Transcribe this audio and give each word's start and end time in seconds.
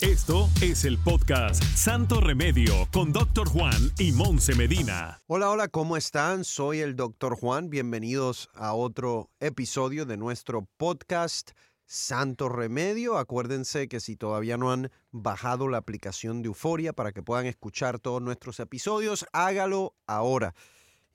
Esto 0.00 0.48
es 0.60 0.84
el 0.84 0.98
podcast 0.98 1.62
Santo 1.62 2.20
Remedio 2.20 2.88
con 2.92 3.12
Doctor 3.12 3.48
Juan 3.48 3.92
y 3.98 4.12
Monse 4.12 4.54
Medina. 4.54 5.22
Hola, 5.26 5.50
hola, 5.50 5.68
¿cómo 5.68 5.96
están? 5.96 6.44
Soy 6.44 6.80
el 6.80 6.96
Doctor 6.96 7.36
Juan. 7.36 7.70
Bienvenidos 7.70 8.50
a 8.54 8.74
otro 8.74 9.30
episodio 9.38 10.04
de 10.04 10.16
nuestro 10.16 10.66
podcast 10.76 11.52
Santo 11.84 12.48
Remedio. 12.48 13.16
Acuérdense 13.16 13.88
que 13.88 14.00
si 14.00 14.16
todavía 14.16 14.56
no 14.56 14.72
han 14.72 14.90
bajado 15.12 15.68
la 15.68 15.78
aplicación 15.78 16.42
de 16.42 16.48
Euforia 16.48 16.92
para 16.92 17.12
que 17.12 17.22
puedan 17.22 17.46
escuchar 17.46 18.00
todos 18.00 18.20
nuestros 18.20 18.58
episodios, 18.60 19.24
hágalo 19.32 19.94
ahora. 20.06 20.54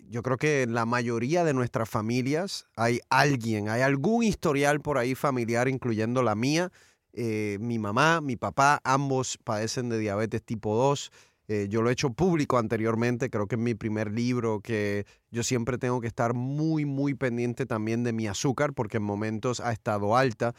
yo 0.07 0.21
creo 0.21 0.37
que 0.37 0.61
en 0.61 0.75
la 0.75 0.85
mayoría 0.85 1.43
de 1.43 1.55
nuestras 1.55 1.89
familias 1.89 2.67
hay 2.75 2.99
alguien, 3.09 3.69
hay 3.69 3.81
algún 3.81 4.23
historial 4.23 4.81
por 4.81 4.99
ahí 4.99 5.15
familiar, 5.15 5.67
incluyendo 5.67 6.21
la 6.21 6.35
mía. 6.35 6.71
mi 7.13 7.79
mamá, 7.79 8.21
mi 8.21 8.35
papá, 8.35 8.81
ambos 8.83 9.39
padecen 9.43 9.89
de 9.89 9.97
diabetes 9.97 10.43
tipo 10.43 10.75
2. 10.75 11.11
Eh, 11.47 11.67
yo 11.69 11.81
lo 11.81 11.89
he 11.89 11.93
hecho 11.93 12.11
público 12.11 12.57
anteriormente, 12.57 13.29
creo 13.29 13.47
que 13.47 13.55
en 13.55 13.63
mi 13.63 13.75
primer 13.75 14.11
libro, 14.11 14.61
que 14.61 15.05
yo 15.29 15.43
siempre 15.43 15.77
tengo 15.77 15.99
que 15.99 16.07
estar 16.07 16.33
muy, 16.33 16.85
muy 16.85 17.15
pendiente 17.15 17.65
también 17.65 18.03
de 18.03 18.13
mi 18.13 18.27
azúcar, 18.27 18.73
porque 18.73 18.97
en 18.97 19.03
momentos 19.03 19.59
ha 19.59 19.73
estado 19.73 20.15
alta, 20.15 20.55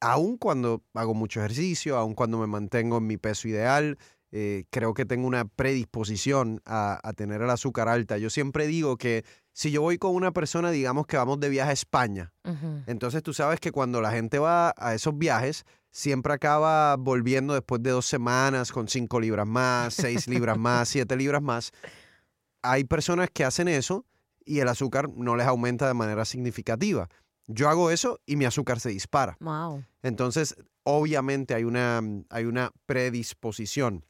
aun 0.00 0.36
cuando 0.36 0.82
hago 0.94 1.14
mucho 1.14 1.40
ejercicio, 1.40 1.96
aun 1.96 2.14
cuando 2.14 2.38
me 2.38 2.46
mantengo 2.46 2.98
en 2.98 3.06
mi 3.06 3.16
peso 3.16 3.48
ideal, 3.48 3.98
eh, 4.32 4.64
creo 4.70 4.92
que 4.92 5.04
tengo 5.04 5.26
una 5.26 5.44
predisposición 5.44 6.60
a, 6.66 7.00
tener 7.16 7.42
el 7.42 7.50
azúcar 7.50 7.88
alta. 7.88 8.18
Yo 8.18 8.28
siempre 8.28 8.66
digo 8.66 8.96
que 8.96 9.24
si 9.52 9.70
yo 9.70 9.82
voy 9.82 9.96
con 9.96 10.14
una 10.14 10.32
persona, 10.32 10.70
digamos 10.70 11.06
que 11.06 11.16
vamos 11.16 11.40
de 11.40 11.48
viaje 11.48 11.70
a 11.70 11.72
España, 11.72 12.32
entonces 12.86 13.22
tú 13.22 13.32
sabes 13.32 13.60
que 13.60 13.72
cuando 13.72 14.00
la 14.00 14.10
gente 14.10 14.38
va 14.38 14.74
a 14.76 14.94
esos 14.94 15.16
viajes, 15.16 15.64
siempre 15.96 16.34
acaba 16.34 16.94
volviendo 16.96 17.54
después 17.54 17.82
de 17.82 17.90
dos 17.90 18.04
semanas 18.04 18.70
con 18.70 18.86
cinco 18.86 19.18
libras 19.18 19.46
más, 19.46 19.94
seis 19.94 20.28
libras 20.28 20.58
más, 20.58 20.90
siete 20.90 21.16
libras 21.16 21.40
más. 21.40 21.72
Hay 22.60 22.84
personas 22.84 23.30
que 23.32 23.44
hacen 23.44 23.66
eso 23.66 24.04
y 24.44 24.58
el 24.58 24.68
azúcar 24.68 25.08
no 25.08 25.36
les 25.36 25.46
aumenta 25.46 25.88
de 25.88 25.94
manera 25.94 26.26
significativa. 26.26 27.08
Yo 27.46 27.70
hago 27.70 27.90
eso 27.90 28.20
y 28.26 28.36
mi 28.36 28.44
azúcar 28.44 28.78
se 28.78 28.90
dispara. 28.90 29.38
Wow. 29.40 29.84
Entonces, 30.02 30.56
obviamente 30.82 31.54
hay 31.54 31.64
una, 31.64 32.02
hay 32.28 32.44
una 32.44 32.72
predisposición. 32.84 34.04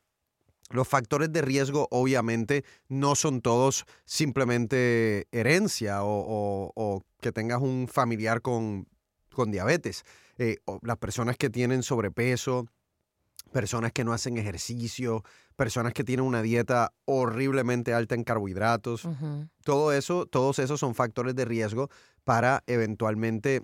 Los 0.71 0.89
factores 0.89 1.33
de 1.33 1.43
riesgo 1.43 1.87
obviamente 1.93 2.65
no 2.89 3.15
son 3.15 3.41
todos 3.43 3.85
simplemente 4.05 5.29
herencia 5.31 6.01
o, 6.03 7.05
que 7.21 7.31
tengas 7.31 7.63
un 7.63 7.87
familiar 7.89 8.43
con, 8.43 8.89
con 9.33 9.53
diabetes. 9.53 10.05
Eh, 10.39 10.59
las 10.83 10.99
personas 10.99 11.37
que 11.37 11.51
tienen 11.51 11.83
sobrepeso, 11.83 12.67
personas 13.53 13.93
que 13.93 14.05
no 14.05 14.13
hacen 14.13 14.37
ejercicio, 14.37 15.25
personas 15.57 15.93
que 15.95 16.05
tienen 16.05 16.27
una 16.27 16.43
dieta 16.43 16.93
horriblemente 17.05 17.95
alta 17.95 18.15
en 18.15 18.25
carbohidratos. 18.25 19.09
Todo 19.65 19.93
eso, 19.93 20.27
todos 20.27 20.59
esos 20.59 20.81
son 20.81 20.95
factores 20.95 21.35
de 21.35 21.45
riesgo 21.45 21.89
para 22.25 22.63
eventualmente 22.67 23.63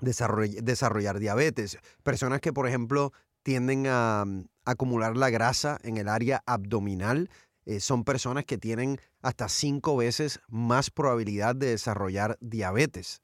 desarrollar, 0.00 1.18
diabetes. 1.18 1.78
Personas 2.02 2.40
que, 2.40 2.52
por 2.52 2.66
ejemplo, 2.66 3.12
tienden 3.42 3.86
a, 3.86 4.24
mm, 4.26 4.46
acumular 4.64 5.16
la 5.16 5.30
grasa 5.30 5.78
en 5.82 5.98
el 5.98 6.08
área 6.08 6.42
abdominal. 6.46 7.30
Eh, 7.66 7.80
son 7.80 8.04
personas 8.04 8.44
que 8.44 8.58
tienen 8.58 8.98
hasta 9.22 9.48
cinco 9.48 9.96
veces 9.96 10.40
más 10.48 10.90
probabilidad 10.90 11.54
de 11.54 11.68
desarrollar 11.68 12.36
diabetes. 12.40 13.22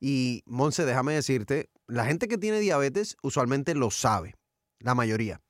Y 0.00 0.42
Monse, 0.46 0.84
déjame 0.84 1.14
decirte, 1.14 1.70
la 1.86 2.04
gente 2.06 2.28
que 2.28 2.38
tiene 2.38 2.60
diabetes 2.60 3.16
usualmente 3.22 3.74
lo 3.74 3.90
sabe, 3.90 4.34
la 4.80 4.94
mayoría. 4.94 5.40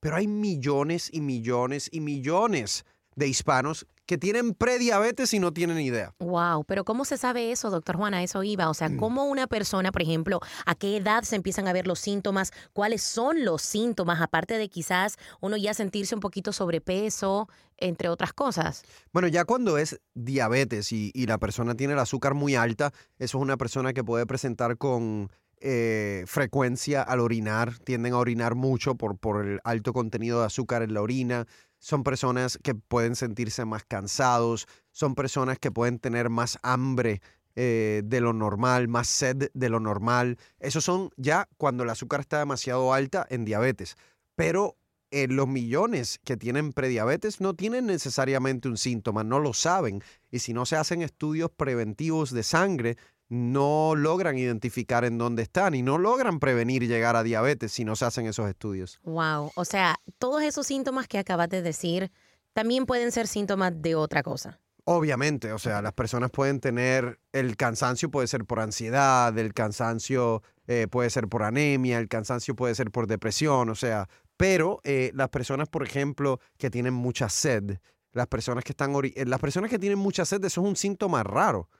Pero 0.00 0.16
hay 0.16 0.26
millones 0.26 1.08
y 1.12 1.20
millones 1.20 1.88
y 1.92 2.00
millones 2.00 2.84
de 3.14 3.28
hispanos 3.28 3.86
que 4.06 4.18
tienen 4.18 4.54
prediabetes 4.54 5.32
y 5.32 5.38
no 5.38 5.52
tienen 5.52 5.78
idea. 5.78 6.14
Wow, 6.18 6.64
pero 6.64 6.84
¿cómo 6.84 7.04
se 7.04 7.16
sabe 7.16 7.52
eso, 7.52 7.70
doctor 7.70 7.96
Juana? 7.96 8.22
Eso 8.22 8.42
iba. 8.42 8.68
O 8.68 8.74
sea, 8.74 8.88
mm. 8.88 8.96
¿cómo 8.96 9.24
una 9.24 9.46
persona, 9.46 9.92
por 9.92 10.02
ejemplo, 10.02 10.40
a 10.66 10.74
qué 10.74 10.96
edad 10.96 11.22
se 11.22 11.36
empiezan 11.36 11.68
a 11.68 11.72
ver 11.72 11.86
los 11.86 12.00
síntomas? 12.00 12.52
¿Cuáles 12.72 13.02
son 13.02 13.44
los 13.44 13.62
síntomas? 13.62 14.20
Aparte 14.20 14.58
de 14.58 14.68
quizás 14.68 15.16
uno 15.40 15.56
ya 15.56 15.72
sentirse 15.72 16.14
un 16.14 16.20
poquito 16.20 16.52
sobrepeso, 16.52 17.48
entre 17.76 18.08
otras 18.08 18.32
cosas. 18.32 18.82
Bueno, 19.12 19.28
ya 19.28 19.44
cuando 19.44 19.78
es 19.78 20.00
diabetes 20.14 20.92
y, 20.92 21.10
y 21.14 21.26
la 21.26 21.38
persona 21.38 21.74
tiene 21.74 21.94
el 21.94 21.98
azúcar 21.98 22.34
muy 22.34 22.54
alta, 22.54 22.92
eso 23.18 23.38
es 23.38 23.42
una 23.42 23.56
persona 23.56 23.92
que 23.92 24.04
puede 24.04 24.26
presentar 24.26 24.78
con 24.78 25.30
eh, 25.62 26.24
frecuencia 26.26 27.02
al 27.02 27.20
orinar, 27.20 27.78
tienden 27.78 28.12
a 28.14 28.18
orinar 28.18 28.54
mucho 28.54 28.96
por, 28.96 29.16
por 29.16 29.46
el 29.46 29.60
alto 29.64 29.92
contenido 29.92 30.40
de 30.40 30.46
azúcar 30.46 30.82
en 30.82 30.92
la 30.92 31.02
orina, 31.02 31.46
son 31.78 32.04
personas 32.04 32.58
que 32.62 32.74
pueden 32.74 33.16
sentirse 33.16 33.64
más 33.64 33.84
cansados, 33.84 34.66
son 34.90 35.14
personas 35.14 35.58
que 35.58 35.70
pueden 35.70 35.98
tener 35.98 36.30
más 36.30 36.58
hambre 36.62 37.20
eh, 37.54 38.02
de 38.04 38.20
lo 38.20 38.32
normal, 38.32 38.88
más 38.88 39.08
sed 39.08 39.50
de 39.52 39.68
lo 39.68 39.80
normal. 39.80 40.38
Esos 40.58 40.84
son 40.84 41.10
ya 41.16 41.48
cuando 41.58 41.82
el 41.82 41.90
azúcar 41.90 42.20
está 42.20 42.38
demasiado 42.38 42.94
alta 42.94 43.26
en 43.30 43.44
diabetes. 43.44 43.96
Pero 44.36 44.76
eh, 45.10 45.26
los 45.28 45.46
millones 45.46 46.18
que 46.24 46.38
tienen 46.38 46.72
prediabetes 46.72 47.40
no 47.40 47.54
tienen 47.54 47.86
necesariamente 47.86 48.68
un 48.68 48.78
síntoma, 48.78 49.22
no 49.24 49.38
lo 49.40 49.52
saben. 49.52 50.02
Y 50.30 50.38
si 50.38 50.54
no 50.54 50.64
se 50.64 50.76
hacen 50.76 51.02
estudios 51.02 51.50
preventivos 51.50 52.32
de 52.32 52.42
sangre, 52.42 52.96
no 53.32 53.94
logran 53.94 54.36
identificar 54.36 55.06
en 55.06 55.16
dónde 55.16 55.42
están 55.42 55.74
y 55.74 55.80
no 55.80 55.96
logran 55.96 56.38
prevenir 56.38 56.86
llegar 56.86 57.16
a 57.16 57.22
diabetes 57.22 57.72
si 57.72 57.82
no 57.82 57.96
se 57.96 58.04
hacen 58.04 58.26
esos 58.26 58.46
estudios. 58.46 59.00
Wow, 59.04 59.52
o 59.54 59.64
sea, 59.64 59.96
todos 60.18 60.42
esos 60.42 60.66
síntomas 60.66 61.08
que 61.08 61.16
acabas 61.16 61.48
de 61.48 61.62
decir 61.62 62.12
también 62.52 62.84
pueden 62.84 63.10
ser 63.10 63.26
síntomas 63.26 63.72
de 63.80 63.94
otra 63.94 64.22
cosa. 64.22 64.60
Obviamente, 64.84 65.50
o 65.54 65.58
sea, 65.58 65.80
las 65.80 65.94
personas 65.94 66.30
pueden 66.30 66.60
tener, 66.60 67.20
el 67.32 67.56
cansancio 67.56 68.10
puede 68.10 68.26
ser 68.26 68.44
por 68.44 68.60
ansiedad, 68.60 69.36
el 69.38 69.54
cansancio 69.54 70.42
eh, 70.66 70.86
puede 70.90 71.08
ser 71.08 71.26
por 71.28 71.42
anemia, 71.42 71.98
el 71.98 72.08
cansancio 72.08 72.54
puede 72.54 72.74
ser 72.74 72.90
por 72.90 73.06
depresión, 73.06 73.70
o 73.70 73.74
sea, 73.74 74.10
pero 74.36 74.80
eh, 74.84 75.10
las 75.14 75.30
personas, 75.30 75.70
por 75.70 75.84
ejemplo, 75.84 76.38
que 76.58 76.68
tienen 76.68 76.92
mucha 76.92 77.30
sed, 77.30 77.78
las 78.12 78.26
personas 78.26 78.62
que 78.62 78.72
están, 78.72 78.92
eh, 79.02 79.24
las 79.24 79.40
personas 79.40 79.70
que 79.70 79.78
tienen 79.78 79.98
mucha 79.98 80.26
sed, 80.26 80.44
eso 80.44 80.60
es 80.60 80.66
un 80.66 80.76
síntoma 80.76 81.22
raro. 81.22 81.70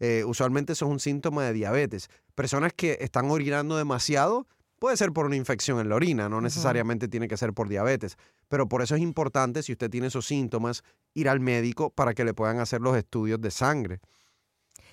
Eh, 0.00 0.24
usualmente 0.26 0.72
eso 0.72 0.86
es 0.86 0.90
un 0.90 1.00
síntoma 1.00 1.44
de 1.44 1.52
diabetes. 1.52 2.08
Personas 2.34 2.72
que 2.74 2.98
están 3.00 3.30
orinando 3.30 3.76
demasiado, 3.76 4.46
puede 4.78 4.96
ser 4.96 5.12
por 5.12 5.26
una 5.26 5.36
infección 5.36 5.78
en 5.78 5.90
la 5.90 5.94
orina, 5.94 6.28
no 6.28 6.40
necesariamente 6.40 7.06
tiene 7.06 7.28
que 7.28 7.36
ser 7.36 7.52
por 7.52 7.68
diabetes, 7.68 8.16
pero 8.48 8.68
por 8.68 8.82
eso 8.82 8.96
es 8.96 9.02
importante, 9.02 9.62
si 9.62 9.72
usted 9.72 9.90
tiene 9.90 10.08
esos 10.08 10.26
síntomas, 10.26 10.82
ir 11.14 11.28
al 11.28 11.38
médico 11.38 11.90
para 11.90 12.14
que 12.14 12.24
le 12.24 12.34
puedan 12.34 12.58
hacer 12.58 12.80
los 12.80 12.96
estudios 12.96 13.40
de 13.40 13.50
sangre. 13.50 14.00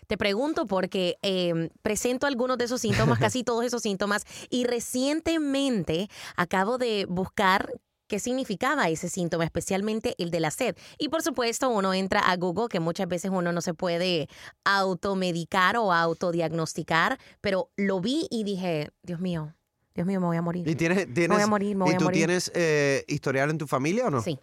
Te 0.08 0.18
pregunto 0.18 0.66
porque 0.68 1.18
em, 1.22 1.70
presento 1.82 2.28
algunos 2.28 2.58
de 2.58 2.66
esos 2.66 2.82
síntomas, 2.82 3.18
casi 3.20 3.44
todos 3.44 3.66
esos 3.66 3.82
síntomas, 3.82 4.24
y 4.50 4.66
recientemente 4.66 6.10
acabo 6.36 6.78
de 6.78 7.06
buscar 7.10 7.74
qué 8.08 8.20
significaba 8.20 8.90
ese 8.90 9.10
síntoma, 9.10 9.44
especialmente 9.44 10.16
el 10.18 10.32
de 10.32 10.40
la 10.40 10.52
sed. 10.52 10.76
Y 10.98 11.10
por 11.10 11.22
supuesto, 11.22 11.70
uno 11.70 11.94
entra 11.94 12.22
a 12.22 12.36
Google, 12.38 12.68
que 12.70 12.80
muchas 12.80 13.08
veces 13.08 13.32
uno 13.34 13.52
no 13.52 13.62
se 13.62 13.74
puede 13.74 14.28
automedicar 14.64 15.78
o 15.78 15.94
autodiagnosticar, 15.94 17.20
pero 17.42 17.70
lo 17.76 18.00
vi 18.00 18.28
y 18.30 18.44
dije, 18.44 18.90
Dios 19.04 19.20
mío, 19.20 19.54
Dios 19.94 20.06
mío, 20.08 20.20
me 20.20 20.28
voy 20.28 20.38
a 20.38 20.42
morir. 20.42 20.68
¿Y 20.68 20.76
tienes, 20.76 21.12
tienes, 21.14 21.30
me 21.30 21.36
voy 21.36 21.44
a 21.44 21.48
morir, 21.48 21.76
me 21.76 21.84
voy 21.84 21.92
¿y 21.94 21.96
a 21.96 21.98
tú 21.98 22.06
morir. 22.06 22.20
tienes 22.20 22.52
eh, 22.54 23.04
historial 23.08 23.50
en 23.50 23.58
tu 23.58 23.68
familia 23.68 24.08
o 24.08 24.12
no? 24.12 24.22
Sí, 24.22 24.40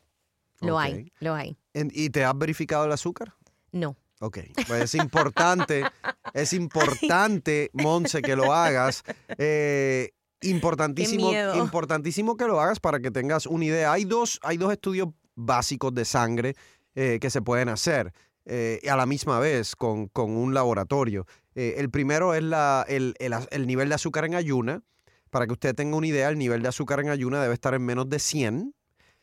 lo 0.61 0.79
hay, 0.79 1.13
lo 1.21 1.35
hay. 1.35 1.57
¿Y 1.73 2.11
te 2.11 2.25
has 2.25 2.37
verificado 2.37 2.85
el 2.85 2.93
azúcar? 2.93 3.35
No. 3.73 3.97
Ok, 4.21 4.39
pues 4.67 4.83
es 4.83 4.95
importante, 4.95 5.85
es 6.33 6.53
importante, 6.53 7.71
Monse, 7.73 8.23
que 8.23 8.37
lo 8.37 8.53
hagas. 8.53 9.05
Eh, 9.39 10.13
importantísimo, 10.45 11.33
importantísimo 11.57 12.37
que 12.37 12.47
lo 12.47 12.61
hagas 12.61 12.81
para 12.81 13.01
que 13.01 13.11
tengas 13.11 13.47
una 13.47 13.65
idea. 13.65 13.93
Hay 13.93 14.05
dos, 14.05 14.39
hay 14.43 14.57
dos 14.57 14.73
estudios 14.73 15.09
básicos 15.35 15.95
de 15.95 16.05
sangre 16.05 16.55
eh, 16.95 17.19
que 17.21 17.31
se 17.31 17.43
pueden 17.43 17.69
hacer 17.69 18.13
eh, 18.47 18.81
a 18.89 18.97
la 18.97 19.07
misma 19.07 19.39
vez 19.39 19.75
con, 19.75 20.09
con 20.09 20.37
un 20.37 20.55
laboratorio. 20.55 21.27
Eh, 21.55 21.75
el 21.79 21.91
primero 21.91 22.35
es 22.35 22.43
la, 22.43 22.85
el, 22.89 23.15
el 23.19 23.67
nivel 23.67 23.89
de 23.89 23.95
azúcar 23.95 24.25
en 24.25 24.35
ayuna. 24.35 24.83
Para 25.31 25.47
que 25.47 25.53
usted 25.53 25.75
tenga 25.75 25.97
una 25.97 26.07
idea, 26.07 26.29
el 26.29 26.39
nivel 26.39 26.63
de 26.63 26.69
azúcar 26.69 27.01
en 27.01 27.09
ayuna 27.09 27.43
debe 27.43 27.55
estar 27.55 27.75
en 27.75 27.85
menos 27.85 28.09
de 28.09 28.21
100. 28.21 28.75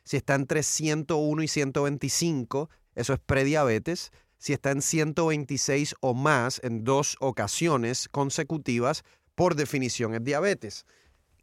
Si 0.03 0.17
está 0.17 0.35
entre 0.35 0.63
101 0.63 1.43
y 1.43 1.47
125, 1.47 2.69
eso 2.95 3.13
es 3.13 3.19
prediabetes. 3.19 4.11
Si 4.37 4.53
está 4.53 4.71
en 4.71 4.81
126 4.81 5.95
o 6.01 6.13
más 6.13 6.59
en 6.63 6.83
dos 6.83 7.15
ocasiones 7.19 8.09
consecutivas, 8.09 9.03
por 9.35 9.55
definición 9.55 10.13
es 10.15 10.23
diabetes. 10.23 10.85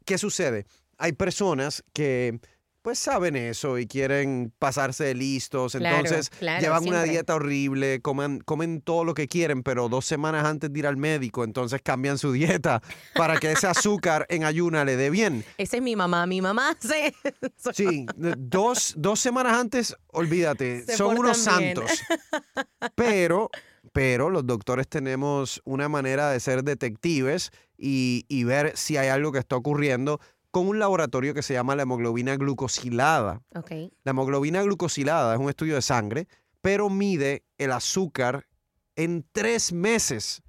¿Qué 0.05 0.17
sucede? 0.17 0.65
Hay 0.97 1.13
personas 1.13 1.83
que 1.93 2.39
pues 2.81 2.97
saben 2.97 3.35
eso 3.35 3.77
y 3.77 3.87
quieren 3.87 4.53
pasarse 4.57 5.03
de 5.03 5.13
listos, 5.13 5.73
Claro, 5.73 5.97
entonces 5.97 6.29
claro, 6.29 6.61
llevan 6.61 6.87
una 6.87 7.03
dieta 7.03 7.35
horrible, 7.35 8.01
comen, 8.01 8.39
comen 8.39 8.79
todo 8.81 9.03
lo 9.03 9.13
que 9.13 9.27
quieren, 9.27 9.63
pero 9.63 9.89
dos 9.89 10.05
semanas 10.05 10.45
antes 10.45 10.71
de 10.71 10.79
ir 10.79 10.87
al 10.87 10.95
médico, 10.95 11.43
entonces 11.43 11.81
cambian 11.83 12.17
su 12.17 12.31
dieta 12.71 12.81
para 13.15 13.37
que 13.37 13.51
ese 13.51 13.67
azúcar 13.67 14.25
en 14.29 14.45
ayuna 14.45 14.85
le 14.85 14.95
dé 14.95 15.09
bien. 15.09 15.43
Esa 15.57 15.75
es 15.77 15.83
mi 15.83 15.97
mamá. 15.97 16.25
Mi 16.25 16.41
mamá 16.41 16.77
Sí, 17.73 18.05
dos, 18.37 18.93
dos 18.97 19.19
semanas 19.19 19.59
antes, 19.59 19.95
olvídate, 20.07 20.83
Se 20.85 20.95
son 20.95 21.17
unos 21.19 21.45
bien. 21.45 21.75
santos. 21.75 21.99
Pero, 22.95 23.49
pero 23.91 24.29
los 24.29 24.45
doctores 24.45 24.87
tenemos 24.87 25.61
una 25.65 25.89
manera 25.89 26.29
de 26.31 26.39
ser 26.39 26.63
detectives 26.63 27.51
y, 27.79 28.25
y 28.27 28.43
ver 28.43 28.75
si 28.75 28.97
hay 28.97 29.07
algo 29.07 29.31
que 29.31 29.39
está 29.39 29.55
ocurriendo 29.55 30.19
con 30.51 30.67
un 30.67 30.79
laboratorio 30.79 31.33
que 31.33 31.43
se 31.43 31.53
llama 31.53 31.75
la 31.75 31.83
hemoglobina 31.83 32.35
glucosilada. 32.35 33.41
Ok. 33.55 33.71
La 34.03 34.11
hemoglobina 34.11 34.61
glucosilada 34.63 35.33
es 35.33 35.39
un 35.39 35.49
estudio 35.49 35.75
de 35.75 35.81
sangre, 35.81 36.27
pero 36.61 36.89
mide 36.89 37.43
el 37.57 37.71
azúcar 37.71 38.47
en 38.95 39.25
tres 39.31 39.71
meses 39.71 40.41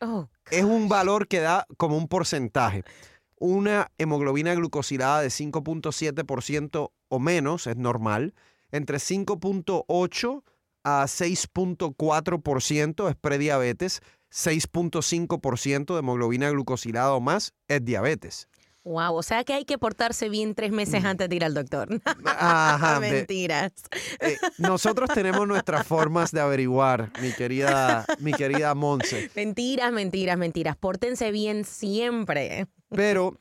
Oh, 0.00 0.28
es 0.50 0.64
un 0.64 0.88
valor 0.88 1.28
que 1.28 1.38
da 1.40 1.66
como 1.76 1.96
un 1.96 2.08
porcentaje. 2.08 2.82
Una 3.38 3.92
hemoglobina 3.98 4.54
glucosilada 4.54 5.20
de 5.22 5.28
5.7% 5.28 6.90
o 7.08 7.18
menos 7.18 7.66
es 7.66 7.76
normal. 7.76 8.34
Entre 8.70 8.98
5.8 8.98 10.42
a 10.84 11.04
6.4% 11.04 13.08
es 13.08 13.16
prediabetes. 13.16 14.02
6.5% 14.34 15.94
de 15.94 15.98
hemoglobina 15.98 16.50
glucosilada 16.50 17.14
o 17.14 17.20
más 17.20 17.52
es 17.68 17.84
diabetes. 17.84 18.48
wow. 18.82 19.14
O 19.14 19.22
sea 19.22 19.44
que 19.44 19.54
hay 19.54 19.64
que 19.64 19.78
portarse 19.78 20.28
bien 20.28 20.54
tres 20.54 20.72
meses 20.72 21.04
antes 21.04 21.28
de 21.28 21.36
ir 21.36 21.44
al 21.44 21.54
doctor. 21.54 21.88
Mm. 21.94 22.00
Ajá, 22.26 23.00
Mentiras. 23.00 23.72
eh, 24.20 24.36
nosotros 24.58 25.08
tenemos 25.14 25.46
nuestras 25.46 25.86
formas 25.86 26.32
de 26.32 26.40
averiguar, 26.40 27.12
mi 27.22 27.32
querida, 27.32 28.04
mi 28.18 28.32
querida 28.32 28.74
Monse. 28.74 29.30
Mentiras, 29.36 29.92
mentiras, 29.92 30.36
mentiras. 30.36 30.76
Pórtense 30.76 31.30
bien 31.30 31.64
siempre. 31.64 32.66
Pero 32.90 33.38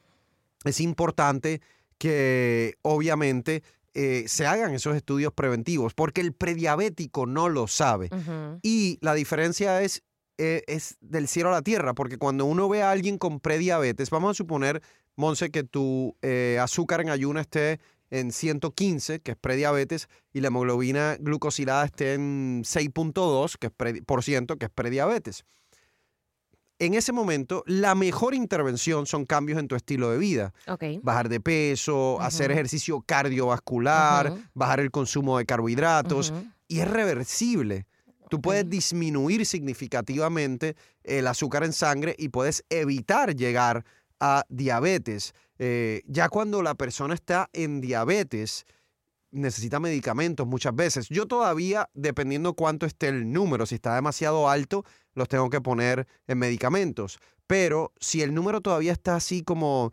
es 0.64 0.80
importante 0.80 1.62
que 1.98 2.76
obviamente 2.84 3.64
eh, 3.96 4.26
se 4.28 4.46
hagan 4.46 4.74
esos 4.74 4.96
estudios 4.96 5.34
preventivos, 5.34 5.94
porque 5.94 6.22
el 6.22 6.34
prediabético 6.34 7.26
no 7.26 7.50
lo 7.50 7.68
sabe. 7.68 8.10
Y 8.62 8.98
la 9.02 9.14
diferencia 9.14 9.82
es, 9.82 10.04
eh, 10.38 10.64
es 10.68 10.98
del 11.02 11.28
cielo 11.28 11.50
a 11.50 11.54
la 11.54 11.62
tierra, 11.62 11.94
porque 11.94 12.18
cuando 12.18 12.46
uno 12.46 12.68
ve 12.70 12.82
a 12.84 12.92
alguien 12.92 13.18
con 13.18 13.40
prediabetes, 13.40 14.10
vamos 14.10 14.32
a 14.32 14.34
suponer, 14.34 14.82
Monse, 15.16 15.52
que 15.52 15.64
tu 15.64 16.16
eh, 16.22 16.58
azúcar 16.62 17.02
en 17.02 17.10
ayuna 17.10 17.42
esté 17.42 17.80
en 18.10 18.32
115, 18.32 19.22
que 19.22 19.32
es 19.32 19.38
prediabetes, 19.38 20.08
y 20.34 20.42
la 20.42 20.48
hemoglobina 20.48 21.18
glucosilada 21.20 21.86
esté 21.86 22.14
en 22.14 22.64
6.2, 22.64 23.58
que 23.60 23.68
es 23.68 23.74
pre- 23.76 24.02
por 24.04 24.24
ciento, 24.24 24.58
que 24.58 24.66
es 24.66 24.72
prediabetes. 24.72 25.46
En 26.80 26.96
ese 26.96 27.12
momento, 27.14 27.64
la 27.66 27.96
mejor 27.96 28.34
intervención 28.34 29.06
son 29.06 29.26
cambios 29.26 29.58
en 29.60 29.68
tu 29.68 29.76
estilo 29.76 30.10
de 30.12 30.18
vida. 30.18 30.54
Bajar 31.02 31.30
de 31.30 31.40
peso, 31.40 32.20
hacer 32.22 32.52
ejercicio 32.52 33.02
cardiovascular, 33.02 34.34
bajar 34.54 34.80
el 34.80 34.92
consumo 34.92 35.38
de 35.38 35.46
carbohidratos 35.46 36.34
y 36.68 36.80
es 36.80 36.88
reversible. 36.90 37.86
Tú 38.34 38.42
puedes 38.42 38.64
Ok. 38.64 38.70
disminuir 38.72 39.46
significativamente 39.46 40.76
el 41.04 41.28
azúcar 41.28 41.64
en 41.64 41.72
sangre 41.72 42.16
y 42.18 42.30
puedes 42.30 42.66
evitar 42.72 43.36
llegar 43.36 43.86
a 44.20 44.44
diabetes. 44.50 45.36
Eh, 45.60 46.02
ya 46.08 46.30
cuando 46.30 46.64
la 46.64 46.74
persona 46.74 47.14
está 47.14 47.52
en 47.54 47.80
diabetes, 47.80 48.66
necesita 49.30 49.80
medicamentos 49.80 50.48
muchas 50.48 50.76
veces. 50.76 51.10
Yo 51.10 51.28
todavía, 51.28 51.92
dependiendo 51.94 52.56
cuánto 52.56 52.88
esté 52.88 53.10
el 53.10 53.32
número, 53.32 53.68
si 53.68 53.76
está 53.76 53.94
demasiado 53.94 54.50
alto, 54.50 54.84
los 55.14 55.28
tengo 55.28 55.52
que 55.52 55.62
poner 55.62 56.08
en 56.26 56.40
medicamentos. 56.40 57.20
Pero 57.46 57.94
si 58.00 58.24
el 58.24 58.34
número 58.34 58.62
todavía 58.62 58.94
está 58.94 59.16
así 59.16 59.44
como, 59.44 59.92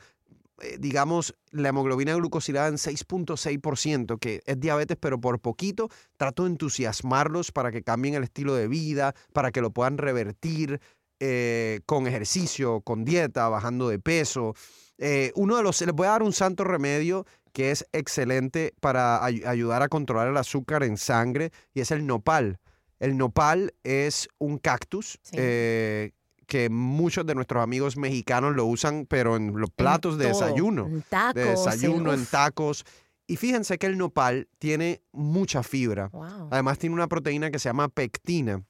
digamos, 0.79 1.35
la 1.51 1.71
hemoglobina 1.71 2.15
glucosilada 2.15 2.69
en 2.69 2.79
6.6%, 2.79 4.19
que 4.19 4.43
es 4.47 4.61
diabetes 4.61 4.97
pero 5.01 5.21
por 5.21 5.41
poquito, 5.41 5.89
trato 6.17 6.45
de 6.45 6.51
entusiasmarlos 6.51 7.53
para 7.53 7.71
que 7.73 7.83
cambien 7.83 8.15
el 8.15 8.25
estilo 8.25 8.55
de 8.55 8.69
vida, 8.69 9.15
para 9.33 9.51
que 9.51 9.61
lo 9.61 9.71
puedan 9.71 9.99
revertir 9.99 10.81
eh, 11.21 11.81
con 11.87 12.07
ejercicio, 12.07 12.81
con 12.81 13.05
dieta, 13.05 13.49
bajando 13.49 13.89
de 13.89 13.99
peso. 13.99 14.55
Eh, 14.99 15.33
uno 15.35 15.57
de 15.57 15.63
los, 15.63 15.81
les 15.81 15.95
voy 15.95 16.07
a 16.07 16.11
dar 16.11 16.23
un 16.23 16.33
santo 16.33 16.65
remedio 16.65 17.27
que 17.53 17.71
es 17.71 17.87
excelente 17.93 18.75
para 18.81 19.25
ay- 19.25 19.43
ayudar 19.47 19.83
a 19.83 19.89
controlar 19.89 20.29
el 20.29 20.37
azúcar 20.37 20.83
en 20.83 20.97
sangre 20.97 21.51
y 21.75 21.81
es 21.81 21.91
el 21.91 22.07
nopal. 22.07 22.59
El 23.01 23.17
nopal 23.17 23.73
es 23.83 24.29
un 24.39 24.59
cactus 24.59 25.19
Sí. 25.23 25.37
eh, 25.39 26.13
que 26.51 26.69
muchos 26.69 27.25
de 27.25 27.37
nuestros 27.37 27.63
amigos 27.63 27.97
mexicanos 27.97 28.57
lo 28.57 28.67
usan, 28.67 29.07
pero 29.09 29.37
en 29.37 29.57
los 29.57 29.71
platos 29.71 30.19
de 30.19 30.29
todo, 30.29 30.41
desayuno. 30.41 30.87
En 30.89 31.03
tacos. 31.03 31.35
De 31.35 31.45
desayuno, 31.45 32.13
en 32.13 32.27
tacos. 32.27 32.85
Y 33.29 33.37
fíjense 33.37 33.79
que 33.79 33.87
el 33.87 33.97
nopal 33.97 34.49
tiene 34.59 35.01
mucha 35.13 35.63
fibra. 35.63 36.09
Wow. 36.09 36.49
Además 36.51 36.79
tiene 36.79 36.97
una 36.97 37.07
proteína 37.07 37.53
que 37.53 37.61
se 37.61 37.69
llama 37.69 37.89
pectina. 37.89 38.65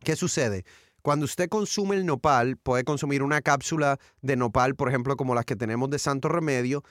¿Qué 0.00 0.14
sucede? 0.14 0.66
Cuando 1.00 1.24
usted 1.24 1.48
consume 1.48 1.96
el 1.96 2.04
nopal, 2.04 2.58
puede 2.58 2.84
consumir 2.84 3.22
una 3.22 3.40
cápsula 3.40 3.98
de 4.20 4.36
nopal, 4.36 4.74
por 4.74 4.90
ejemplo, 4.90 5.16
como 5.16 5.34
las 5.34 5.46
que 5.46 5.56
tenemos 5.56 5.88
de 5.88 5.98
Santo 5.98 6.28
Remedio, 6.28 6.84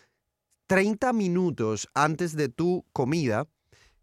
30 0.66 1.14
minutos 1.14 1.88
antes 1.94 2.36
de 2.36 2.50
tu 2.50 2.84
comida. 2.94 3.46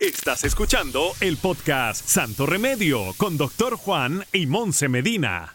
Estás 0.00 0.44
escuchando 0.44 1.12
el 1.20 1.36
podcast 1.36 2.04
Santo 2.06 2.46
Remedio 2.46 3.12
con 3.16 3.36
Doctor 3.36 3.76
Juan 3.76 4.24
y 4.32 4.46
Monse 4.46 4.88
Medina. 4.88 5.54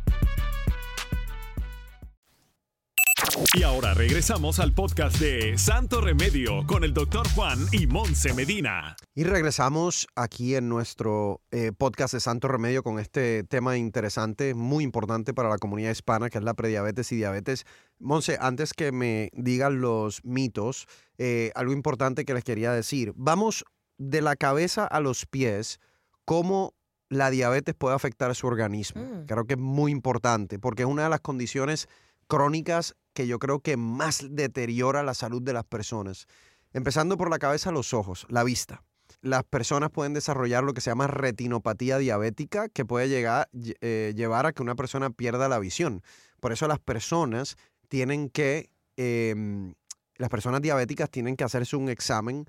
Y 3.53 3.63
ahora 3.63 3.93
regresamos 3.93 4.59
al 4.59 4.73
podcast 4.73 5.19
de 5.19 5.57
Santo 5.57 6.01
Remedio 6.01 6.65
con 6.65 6.83
el 6.83 6.93
Doctor 6.93 7.27
Juan 7.35 7.59
y 7.71 7.85
Monse 7.85 8.33
Medina. 8.33 8.95
Y 9.13 9.23
regresamos 9.23 10.07
aquí 10.15 10.55
en 10.55 10.69
nuestro 10.69 11.41
eh, 11.51 11.71
podcast 11.77 12.13
de 12.13 12.19
Santo 12.19 12.47
Remedio 12.47 12.81
con 12.81 12.97
este 12.99 13.43
tema 13.43 13.77
interesante, 13.77 14.53
muy 14.53 14.83
importante 14.83 15.33
para 15.33 15.49
la 15.49 15.57
comunidad 15.57 15.91
hispana, 15.91 16.29
que 16.29 16.37
es 16.37 16.43
la 16.43 16.53
prediabetes 16.53 17.11
y 17.11 17.17
diabetes. 17.17 17.65
Monse, 17.99 18.37
antes 18.39 18.73
que 18.73 18.91
me 18.91 19.29
digan 19.33 19.81
los 19.81 20.23
mitos, 20.23 20.87
eh, 21.17 21.51
algo 21.55 21.73
importante 21.73 22.25
que 22.25 22.33
les 22.33 22.43
quería 22.43 22.71
decir. 22.71 23.13
Vamos 23.15 23.65
de 23.97 24.21
la 24.21 24.35
cabeza 24.35 24.85
a 24.85 24.99
los 24.99 25.25
pies, 25.25 25.79
cómo 26.25 26.73
la 27.09 27.29
diabetes 27.29 27.75
puede 27.75 27.95
afectar 27.95 28.31
a 28.31 28.33
su 28.33 28.47
organismo. 28.47 29.03
Mm. 29.03 29.25
Creo 29.25 29.45
que 29.45 29.55
es 29.55 29.59
muy 29.59 29.91
importante, 29.91 30.57
porque 30.57 30.83
es 30.83 30.87
una 30.87 31.03
de 31.03 31.09
las 31.09 31.21
condiciones 31.21 31.87
crónicas 32.27 32.95
que 33.13 33.27
yo 33.27 33.39
creo 33.39 33.59
que 33.59 33.77
más 33.77 34.25
deteriora 34.29 35.03
la 35.03 35.13
salud 35.13 35.41
de 35.41 35.53
las 35.53 35.63
personas. 35.65 36.27
Empezando 36.73 37.17
por 37.17 37.29
la 37.29 37.39
cabeza 37.39 37.71
los 37.71 37.93
ojos, 37.93 38.25
la 38.29 38.43
vista 38.43 38.83
las 39.21 39.43
personas 39.43 39.91
pueden 39.91 40.13
desarrollar 40.13 40.63
lo 40.63 40.73
que 40.73 40.81
se 40.81 40.89
llama 40.89 41.05
retinopatía 41.05 41.97
diabética, 41.99 42.69
que 42.69 42.85
puede 42.85 43.07
llegar, 43.07 43.49
lle- 43.51 43.75
eh, 43.81 44.13
llevar 44.15 44.45
a 44.47 44.53
que 44.53 44.63
una 44.63 44.73
persona 44.75 45.11
pierda 45.11 45.47
la 45.47 45.59
visión. 45.59 46.01
Por 46.39 46.51
eso 46.53 46.67
las 46.67 46.79
personas 46.79 47.55
tienen 47.87 48.29
que, 48.29 48.71
em, 48.97 49.73
las 50.15 50.29
personas 50.29 50.61
diabéticas 50.61 51.09
tienen 51.09 51.35
que 51.35 51.43
hacerse 51.43 51.75
un 51.75 51.89
examen 51.89 52.45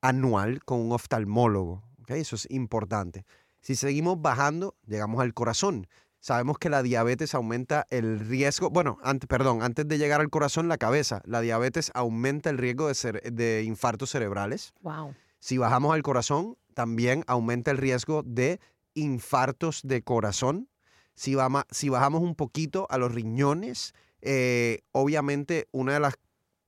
anual 0.00 0.64
con 0.64 0.80
un 0.80 0.92
oftalmólogo. 0.92 1.82
¿ok? 2.00 2.10
Eso 2.12 2.36
es 2.36 2.50
importante. 2.50 3.24
Si 3.60 3.76
seguimos 3.76 4.20
bajando, 4.20 4.74
llegamos 4.86 5.20
al 5.20 5.34
corazón. 5.34 5.86
Sabemos 6.20 6.58
que 6.58 6.68
la 6.68 6.82
diabetes 6.82 7.34
aumenta 7.34 7.86
el 7.90 8.18
riesgo, 8.20 8.70
bueno, 8.70 8.98
antes, 9.02 9.28
perdón, 9.28 9.62
antes 9.62 9.86
de 9.86 9.98
llegar 9.98 10.20
al 10.20 10.30
corazón, 10.30 10.68
la 10.68 10.76
cabeza. 10.78 11.22
La 11.24 11.40
diabetes 11.40 11.90
aumenta 11.94 12.50
el 12.50 12.58
riesgo 12.58 12.88
de, 12.88 12.94
cere- 12.94 13.30
de 13.30 13.62
infartos 13.64 14.10
cerebrales. 14.10 14.72
Wow. 14.82 15.14
Si 15.38 15.58
bajamos 15.58 15.94
al 15.94 16.02
corazón, 16.02 16.56
también 16.74 17.22
aumenta 17.28 17.70
el 17.70 17.78
riesgo 17.78 18.22
de 18.24 18.60
infartos 18.94 19.80
de 19.84 20.02
corazón. 20.02 20.68
Si, 21.14 21.34
bajamos 21.34 22.22
un 22.22 22.34
poquito 22.34 22.86
a 22.90 22.98
los 22.98 23.12
riñones, 23.12 23.94
eh, 24.20 24.80
obviamente 24.92 25.68
una 25.72 25.94
de 25.94 26.00
las 26.00 26.14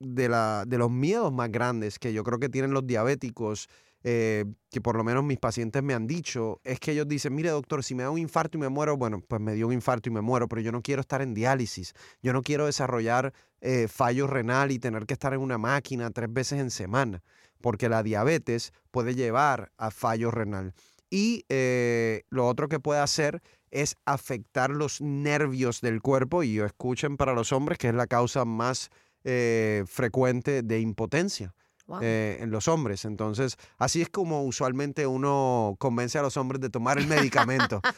de, 0.01 0.29
la, 0.29 0.65
de 0.67 0.79
los 0.79 0.91
miedos 0.91 1.33
más 1.33 1.51
grandes 1.53 1.99
que 1.99 2.13
yo 2.13 2.25
creo 2.25 2.39
que 2.39 2.49
tienen 2.49 2.73
los 2.73 2.87
diabéticos, 2.87 3.69
eh, 4.03 4.47
que 4.71 4.81
por 4.81 4.97
lo 4.97 5.05
menos 5.05 5.25
mis 5.25 5.39
pacientes 5.39 5.83
me 5.83 5.95
han 5.95 6.07
dicho, 6.07 6.61
es 6.65 6.81
que 6.81 6.93
ellos 6.93 7.07
dicen, 7.09 7.35
mire 7.35 7.51
doctor, 7.51 7.85
si 7.85 7.95
me 7.95 8.03
da 8.03 8.11
un 8.11 8.19
infarto 8.19 8.57
y 8.57 8.61
me 8.61 8.69
muero, 8.69 8.97
bueno, 8.97 9.21
pues 9.27 9.41
me 9.41 9.55
dio 9.55 9.67
un 9.67 9.73
infarto 9.73 10.09
y 10.09 10.13
me 10.13 10.21
muero, 10.21 10.49
pero 10.49 10.63
yo 10.63 10.73
no 10.73 10.83
quiero 10.83 11.01
estar 11.01 11.21
en 11.23 11.35
diálisis, 11.35 11.95
yo 12.23 12.33
no 12.33 12.43
quiero 12.43 12.67
desarrollar 12.67 13.33
eh, 13.61 13.89
fallo 13.89 14.27
renal 14.27 14.71
y 14.71 14.79
tener 14.79 15.07
que 15.07 15.15
estar 15.15 15.35
en 15.35 15.41
una 15.41 15.59
máquina 15.59 16.11
tres 16.11 16.33
veces 16.33 16.61
en 16.61 16.71
semana, 16.71 17.23
porque 17.61 17.89
la 17.89 18.03
diabetes 18.03 18.73
puede 18.91 19.15
llevar 19.15 19.71
a 19.77 19.91
fallo 19.91 20.31
renal. 20.31 20.73
Y 21.11 21.45
eh, 21.49 22.23
lo 22.31 22.47
otro 22.47 22.69
que 22.69 22.81
puede 22.81 23.01
hacer 23.01 23.43
es 23.71 23.97
afectar 24.05 24.71
los 24.71 25.01
nervios 25.01 25.81
del 25.81 26.01
cuerpo 26.01 26.43
y 26.43 26.61
escuchen 26.61 27.17
para 27.17 27.35
los 27.35 27.53
hombres 27.53 27.79
que 27.79 27.89
es 27.89 27.95
la 27.95 28.07
causa 28.07 28.45
más 28.45 28.91
eh, 29.25 29.85
frecuente 29.87 30.63
de 30.63 30.81
impotencia. 30.81 31.55
Wow. 31.91 31.99
eh, 32.03 32.39
en 32.41 32.51
los 32.51 32.69
hombres. 32.69 33.05
Entonces, 33.05 33.57
así 33.79 34.01
es 34.01 34.09
como 34.09 34.45
usualmente 34.45 35.07
uno 35.09 35.75
convence 35.79 36.19
a 36.19 36.23
los 36.23 36.37
hombres 36.37 36.61
de 36.61 36.71
tomar 36.71 36.99
el 36.99 37.07
medicamento. 37.07 37.81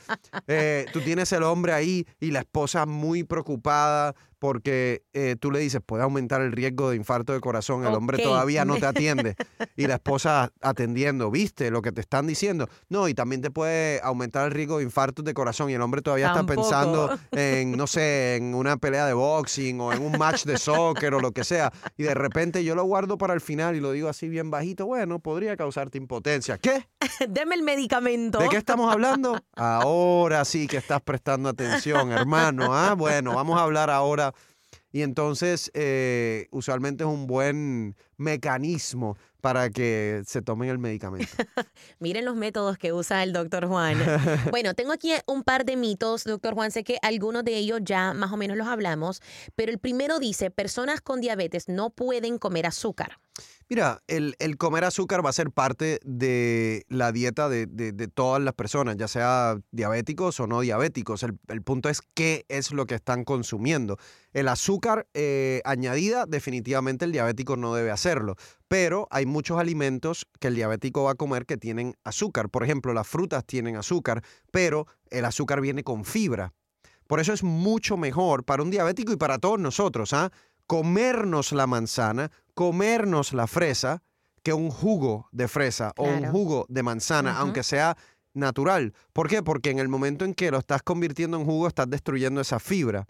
Eh, 0.49 0.87
tú 0.93 1.01
tienes 1.01 1.31
el 1.33 1.43
hombre 1.43 1.73
ahí 1.73 2.07
y 2.19 2.31
la 2.31 2.41
esposa 2.41 2.85
muy 2.87 3.23
preocupada 3.23 4.15
porque 4.43 5.05
eh, 5.13 5.37
tú 5.39 5.53
le 5.53 5.61
dices, 5.61 5.81
puede 5.87 6.03
aumentar 6.03 6.41
el 6.41 6.51
riesgo 6.51 6.91
de 6.91 6.97
infarto 6.97 7.33
de 7.33 7.39
corazón, 7.39 7.87
el 7.87 7.95
hombre 7.95 8.19
todavía 8.21 8.65
no 8.65 8.75
te 8.77 8.87
atiende. 8.87 9.37
Y 9.77 9.87
la 9.87 9.95
esposa 9.95 10.51
atendiendo, 10.61 11.31
¿viste 11.31 11.71
lo 11.71 11.81
que 11.81 11.93
te 11.93 12.01
están 12.01 12.27
diciendo? 12.27 12.69
No, 12.89 13.07
y 13.07 13.15
también 13.15 13.41
te 13.41 13.53
puede 13.53 14.01
aumentar 14.03 14.47
el 14.47 14.51
riesgo 14.51 14.79
de 14.79 14.83
infartos 14.83 15.25
de 15.25 15.33
corazón 15.33 15.71
y 15.71 15.75
el 15.75 15.81
hombre 15.81 16.03
todavía 16.03 16.33
Tampoco. 16.33 16.61
está 16.61 16.81
pensando 16.81 17.19
en, 17.31 17.77
no 17.77 17.87
sé, 17.87 18.35
en 18.35 18.57
una 18.57 18.79
pelea 18.79 19.07
de 19.07 19.13
boxing 19.13 19.81
o 19.81 19.93
en 19.93 20.03
un 20.03 20.19
match 20.19 20.43
de 20.43 20.59
soccer 20.59 21.15
o 21.15 21.21
lo 21.21 21.31
que 21.31 21.45
sea. 21.45 21.73
Y 21.97 22.03
de 22.03 22.15
repente 22.15 22.65
yo 22.65 22.75
lo 22.75 22.83
guardo 22.83 23.19
para 23.19 23.35
el 23.35 23.41
final 23.41 23.77
y 23.77 23.81
lo 23.81 23.93
digo 23.93 24.09
así 24.09 24.29
bien 24.29 24.51
bajito, 24.51 24.87
bueno, 24.87 25.21
podría 25.21 25.57
causarte 25.57 25.99
impotencia. 25.99 26.59
¿Qué? 26.59 26.89
Deme 27.29 27.55
el 27.55 27.63
medicamento. 27.63 28.41
¿De 28.41 28.49
qué 28.49 28.57
estamos 28.57 28.93
hablando? 28.93 29.39
Ahora 29.55 30.45
sí 30.45 30.67
que 30.67 30.79
estás 30.79 31.01
prestando 31.01 31.49
atención, 31.49 32.11
hermano. 32.11 32.75
Ah, 32.75 32.95
bueno, 32.95 33.37
vamos 33.37 33.57
a 33.57 33.63
hablar 33.63 33.89
ahora. 33.89 34.32
Y 34.93 35.03
entonces, 35.03 35.71
eh, 35.75 36.49
usualmente 36.51 37.05
es 37.05 37.09
un 37.11 37.27
buen 37.27 37.97
mecanismo 38.19 39.17
para 39.43 39.69
que 39.71 40.23
se 40.27 40.41
tomen 40.41 40.71
el 40.71 40.79
medicamento. 40.79 41.27
Miren 41.99 42.25
los 42.25 42.37
métodos 42.37 42.79
que 42.79 42.93
usa 42.95 43.23
el 43.23 43.35
doctor 43.35 43.67
Juan. 43.67 43.99
Bueno, 44.51 44.73
tengo 44.75 44.93
aquí 44.93 45.13
un 45.27 45.43
par 45.43 45.65
de 45.67 45.77
mitos, 45.77 46.25
doctor 46.25 46.55
Juan. 46.55 46.71
Sé 46.71 46.85
que 46.85 46.97
algunos 47.03 47.45
de 47.45 47.57
ellos 47.57 47.81
ya 47.83 48.15
más 48.15 48.33
o 48.33 48.37
menos 48.37 48.57
los 48.57 48.69
hablamos, 48.69 49.21
pero 49.55 49.71
el 49.73 49.79
primero 49.79 50.19
dice, 50.19 50.51
personas 50.51 51.01
con 51.01 51.21
diabetes 51.21 51.69
no 51.69 51.91
pueden 51.91 52.39
comer 52.39 52.67
azúcar. 52.67 53.19
Mira, 53.69 54.03
el, 54.07 54.35
el 54.39 54.59
comer 54.59 54.85
azúcar 54.85 55.25
va 55.25 55.31
a 55.31 55.33
ser 55.33 55.51
parte 55.51 55.99
de 56.05 56.85
la 56.89 57.11
dieta 57.13 57.49
de, 57.49 57.67
de- 57.67 57.93
de 57.93 58.09
todas 58.09 58.43
las 58.43 58.53
personas, 58.53 58.97
ya 58.99 59.09
sea 59.09 59.57
diabéticos 59.71 60.39
o 60.41 60.47
no 60.47 60.61
diabéticos. 60.61 61.23
El, 61.23 61.39
el 61.49 61.63
punto 61.63 61.89
es 61.89 62.03
qué 62.15 62.45
es 62.49 62.73
lo 62.73 62.85
que 62.85 62.95
están 62.95 63.25
consumiendo. 63.25 63.97
El 64.35 64.49
azúcar 64.49 65.07
eh, 65.15 65.63
añadida, 65.65 66.27
definitivamente 66.27 67.07
el 67.07 67.13
diabético 67.13 67.57
no 67.57 67.75
debe 67.75 67.91
hacerlo, 67.91 68.37
pero 68.69 69.09
hay 69.11 69.25
muchos 69.33 69.59
alimentos 69.59 70.27
que 70.39 70.49
el 70.49 70.55
diabético 70.55 71.05
va 71.05 71.12
a 71.12 71.17
comer 71.17 71.47
que 71.47 71.57
tienen 71.57 71.95
azúcar. 72.05 72.49
Por 72.49 72.62
ejemplo, 72.62 72.93
las 72.93 73.09
frutas 73.09 73.45
tienen 73.45 73.77
azúcar, 73.77 74.23
pero 74.51 74.87
el 75.11 75.25
azúcar 75.25 75.61
viene 75.61 75.83
con 75.83 76.05
fibra. 76.05 76.53
Por 77.07 77.21
eso 77.21 77.33
es 77.33 77.43
mucho 77.43 77.97
mejor 77.97 78.45
para 78.45 78.62
un 78.62 78.71
diabético 78.71 79.12
y 79.12 79.17
para 79.17 79.39
todos 79.39 79.59
nosotros, 79.59 80.12
¿ah? 80.12 80.31
comernos 80.67 81.53
la 81.53 81.67
manzana, 81.67 82.31
comernos 82.55 83.33
la 83.33 83.47
fresa, 83.47 84.03
que 84.43 84.53
un 84.53 84.71
jugo 84.71 85.29
de 85.33 85.49
fresa 85.49 85.93
o 85.97 86.05
un 86.05 86.27
jugo 86.27 86.67
de 86.69 86.83
manzana, 86.83 87.39
aunque 87.39 87.62
sea 87.62 87.97
natural. 88.35 88.93
¿Por 89.12 89.29
qué? 89.29 89.43
Porque 89.43 89.71
en 89.71 89.79
el 89.79 89.89
momento 89.89 90.25
en 90.25 90.35
que 90.35 90.51
lo 90.51 90.59
estás 90.59 90.83
convirtiendo 90.83 91.37
en 91.37 91.45
jugo, 91.45 91.69
estás 91.69 91.89
destruyendo 91.89 92.41
esa 92.41 92.59
fibra. 92.59 93.07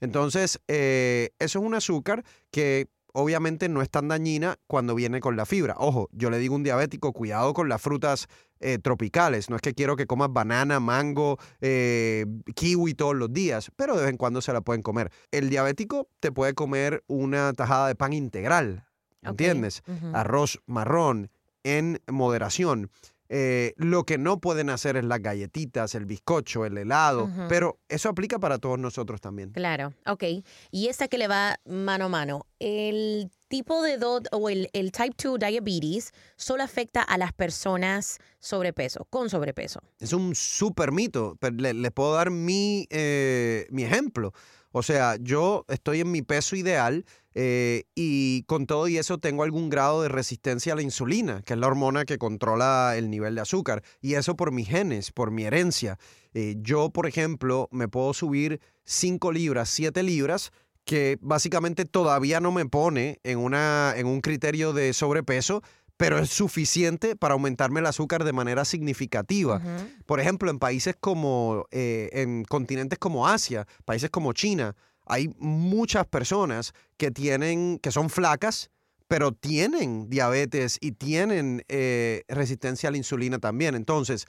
Entonces, 0.00 0.60
eh, 0.68 1.30
eso 1.38 1.58
es 1.58 1.64
un 1.64 1.74
azúcar 1.74 2.24
que 2.50 2.88
obviamente 3.16 3.70
no 3.70 3.80
es 3.80 3.88
tan 3.88 4.08
dañina 4.08 4.58
cuando 4.66 4.94
viene 4.94 5.20
con 5.20 5.36
la 5.36 5.46
fibra. 5.46 5.74
Ojo, 5.78 6.10
yo 6.12 6.28
le 6.28 6.38
digo 6.38 6.54
a 6.54 6.56
un 6.56 6.62
diabético, 6.62 7.14
cuidado 7.14 7.54
con 7.54 7.68
las 7.68 7.80
frutas 7.80 8.28
eh, 8.60 8.78
tropicales. 8.78 9.48
No 9.48 9.56
es 9.56 9.62
que 9.62 9.72
quiero 9.72 9.96
que 9.96 10.06
comas 10.06 10.30
banana, 10.30 10.80
mango, 10.80 11.38
eh, 11.62 12.26
kiwi 12.54 12.92
todos 12.92 13.16
los 13.16 13.32
días, 13.32 13.72
pero 13.74 13.96
de 13.96 14.02
vez 14.02 14.10
en 14.10 14.18
cuando 14.18 14.42
se 14.42 14.52
la 14.52 14.60
pueden 14.60 14.82
comer. 14.82 15.10
El 15.30 15.48
diabético 15.48 16.10
te 16.20 16.30
puede 16.30 16.52
comer 16.52 17.04
una 17.06 17.54
tajada 17.54 17.88
de 17.88 17.94
pan 17.94 18.12
integral, 18.12 18.84
¿entiendes? 19.22 19.82
Arroz 20.12 20.60
marrón 20.66 21.30
en 21.64 22.02
moderación. 22.08 22.90
Eh, 23.28 23.74
lo 23.76 24.04
que 24.04 24.18
no 24.18 24.40
pueden 24.40 24.70
hacer 24.70 24.96
es 24.96 25.04
las 25.04 25.20
galletitas, 25.20 25.94
el 25.94 26.06
bizcocho, 26.06 26.64
el 26.64 26.78
helado, 26.78 27.30
pero 27.48 27.78
eso 27.88 28.08
aplica 28.08 28.38
para 28.38 28.58
todos 28.58 28.78
nosotros 28.78 29.20
también. 29.20 29.50
Claro, 29.50 29.94
ok. 30.06 30.24
Y 30.70 30.88
esta 30.88 31.08
que 31.08 31.18
le 31.18 31.28
va 31.28 31.58
mano 31.64 32.06
a 32.06 32.08
mano, 32.08 32.46
el 32.58 33.30
tipo 33.48 33.82
de 33.82 33.98
2 33.98 34.22
o 34.32 34.48
el, 34.48 34.68
el 34.72 34.92
type 34.92 35.14
2 35.22 35.38
diabetes 35.38 36.12
solo 36.36 36.62
afecta 36.62 37.02
a 37.02 37.18
las 37.18 37.32
personas 37.32 38.18
sobrepeso, 38.38 39.06
con 39.10 39.30
sobrepeso. 39.30 39.80
Es 39.98 40.12
un 40.12 40.34
súper 40.34 40.92
mito. 40.92 41.36
pero 41.40 41.56
le, 41.56 41.74
le 41.74 41.90
puedo 41.90 42.14
dar 42.14 42.30
mi, 42.30 42.86
eh, 42.90 43.66
mi 43.70 43.84
ejemplo. 43.84 44.32
O 44.72 44.82
sea, 44.82 45.16
yo 45.18 45.64
estoy 45.68 46.00
en 46.00 46.10
mi 46.10 46.22
peso 46.22 46.54
ideal 46.54 47.04
eh, 47.38 47.84
y 47.94 48.44
con 48.44 48.64
todo 48.64 48.88
y 48.88 48.96
eso 48.96 49.18
tengo 49.18 49.42
algún 49.42 49.68
grado 49.68 50.00
de 50.00 50.08
resistencia 50.08 50.72
a 50.72 50.76
la 50.76 50.80
insulina, 50.80 51.42
que 51.42 51.52
es 51.52 51.58
la 51.58 51.66
hormona 51.66 52.06
que 52.06 52.16
controla 52.16 52.94
el 52.96 53.10
nivel 53.10 53.34
de 53.34 53.42
azúcar. 53.42 53.82
Y 54.00 54.14
eso 54.14 54.36
por 54.36 54.52
mis 54.52 54.68
genes, 54.68 55.12
por 55.12 55.30
mi 55.30 55.44
herencia. 55.44 55.98
Eh, 56.32 56.56
yo, 56.60 56.88
por 56.88 57.06
ejemplo, 57.06 57.68
me 57.70 57.88
puedo 57.88 58.14
subir 58.14 58.62
5 58.84 59.32
libras, 59.32 59.68
7 59.68 60.02
libras, 60.02 60.50
que 60.86 61.18
básicamente 61.20 61.84
todavía 61.84 62.40
no 62.40 62.52
me 62.52 62.64
pone 62.64 63.20
en, 63.22 63.38
una, 63.38 63.92
en 63.96 64.06
un 64.06 64.22
criterio 64.22 64.72
de 64.72 64.94
sobrepeso, 64.94 65.62
pero 65.98 66.18
es 66.18 66.30
suficiente 66.30 67.16
para 67.16 67.34
aumentarme 67.34 67.80
el 67.80 67.86
azúcar 67.86 68.24
de 68.24 68.32
manera 68.32 68.64
significativa. 68.64 69.60
Por 70.06 70.20
ejemplo, 70.20 70.50
en 70.50 70.58
países 70.58 70.94
como, 70.98 71.66
eh, 71.70 72.08
en 72.12 72.44
continentes 72.44 72.98
como 72.98 73.28
Asia, 73.28 73.66
países 73.84 74.08
como 74.08 74.32
China, 74.32 74.74
hay 75.06 75.30
muchas 75.38 76.06
personas 76.06 76.74
que 76.96 77.10
tienen, 77.10 77.78
que 77.78 77.90
son 77.90 78.10
flacas, 78.10 78.70
pero 79.08 79.32
tienen 79.32 80.10
diabetes 80.10 80.78
y 80.80 80.92
tienen 80.92 81.64
eh, 81.68 82.24
resistencia 82.28 82.88
a 82.88 82.92
la 82.92 82.98
insulina 82.98 83.38
también. 83.38 83.74
Entonces, 83.74 84.26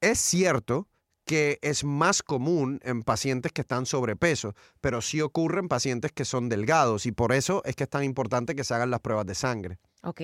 es 0.00 0.18
cierto 0.18 0.88
que 1.24 1.58
es 1.60 1.82
más 1.82 2.22
común 2.22 2.78
en 2.84 3.02
pacientes 3.02 3.50
que 3.50 3.62
están 3.62 3.84
sobrepeso, 3.84 4.54
pero 4.80 5.02
sí 5.02 5.20
ocurre 5.20 5.58
en 5.58 5.68
pacientes 5.68 6.12
que 6.12 6.24
son 6.24 6.48
delgados 6.48 7.04
y 7.04 7.12
por 7.12 7.32
eso 7.32 7.62
es 7.64 7.74
que 7.74 7.84
es 7.84 7.90
tan 7.90 8.04
importante 8.04 8.54
que 8.54 8.62
se 8.62 8.74
hagan 8.74 8.92
las 8.92 9.00
pruebas 9.00 9.26
de 9.26 9.34
sangre. 9.34 9.78
Ok. 10.02 10.22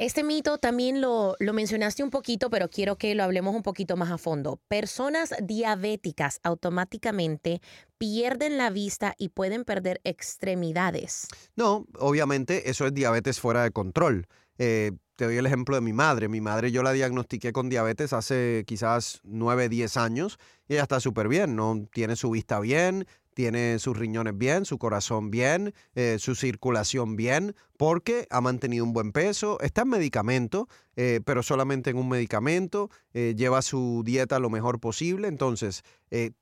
Este 0.00 0.24
mito 0.24 0.56
también 0.56 1.02
lo, 1.02 1.36
lo 1.40 1.52
mencionaste 1.52 2.02
un 2.02 2.08
poquito, 2.08 2.48
pero 2.48 2.70
quiero 2.70 2.96
que 2.96 3.14
lo 3.14 3.22
hablemos 3.22 3.54
un 3.54 3.62
poquito 3.62 3.98
más 3.98 4.10
a 4.10 4.16
fondo. 4.16 4.58
Personas 4.66 5.34
diabéticas 5.42 6.40
automáticamente 6.42 7.60
pierden 7.98 8.56
la 8.56 8.70
vista 8.70 9.14
y 9.18 9.28
pueden 9.28 9.66
perder 9.66 10.00
extremidades. 10.04 11.28
No, 11.54 11.84
obviamente 11.98 12.70
eso 12.70 12.86
es 12.86 12.94
diabetes 12.94 13.40
fuera 13.40 13.62
de 13.62 13.72
control. 13.72 14.26
Eh, 14.56 14.92
te 15.16 15.26
doy 15.26 15.36
el 15.36 15.44
ejemplo 15.44 15.74
de 15.74 15.82
mi 15.82 15.92
madre. 15.92 16.28
Mi 16.30 16.40
madre 16.40 16.72
yo 16.72 16.82
la 16.82 16.92
diagnostiqué 16.92 17.52
con 17.52 17.68
diabetes 17.68 18.14
hace 18.14 18.64
quizás 18.66 19.20
9, 19.24 19.68
10 19.68 19.98
años 19.98 20.38
y 20.66 20.72
ella 20.72 20.84
está 20.84 20.98
súper 21.00 21.28
bien, 21.28 21.56
¿no? 21.56 21.78
Tiene 21.92 22.16
su 22.16 22.30
vista 22.30 22.58
bien, 22.58 23.06
tiene 23.34 23.78
sus 23.78 23.96
riñones 23.96 24.36
bien, 24.36 24.64
su 24.64 24.78
corazón 24.78 25.30
bien, 25.30 25.74
eh, 25.94 26.16
su 26.18 26.34
circulación 26.34 27.16
bien, 27.16 27.54
porque 27.76 28.26
ha 28.30 28.40
mantenido 28.40 28.84
un 28.84 28.92
buen 28.92 29.12
peso, 29.12 29.58
está 29.60 29.82
en 29.82 29.88
medicamento, 29.88 30.68
eh, 30.96 31.20
pero 31.24 31.42
solamente 31.42 31.90
en 31.90 31.96
un 31.96 32.08
medicamento, 32.08 32.90
eh, 33.14 33.34
lleva 33.36 33.62
su 33.62 34.02
dieta 34.04 34.38
lo 34.38 34.50
mejor 34.50 34.80
posible, 34.80 35.28
entonces 35.28 35.82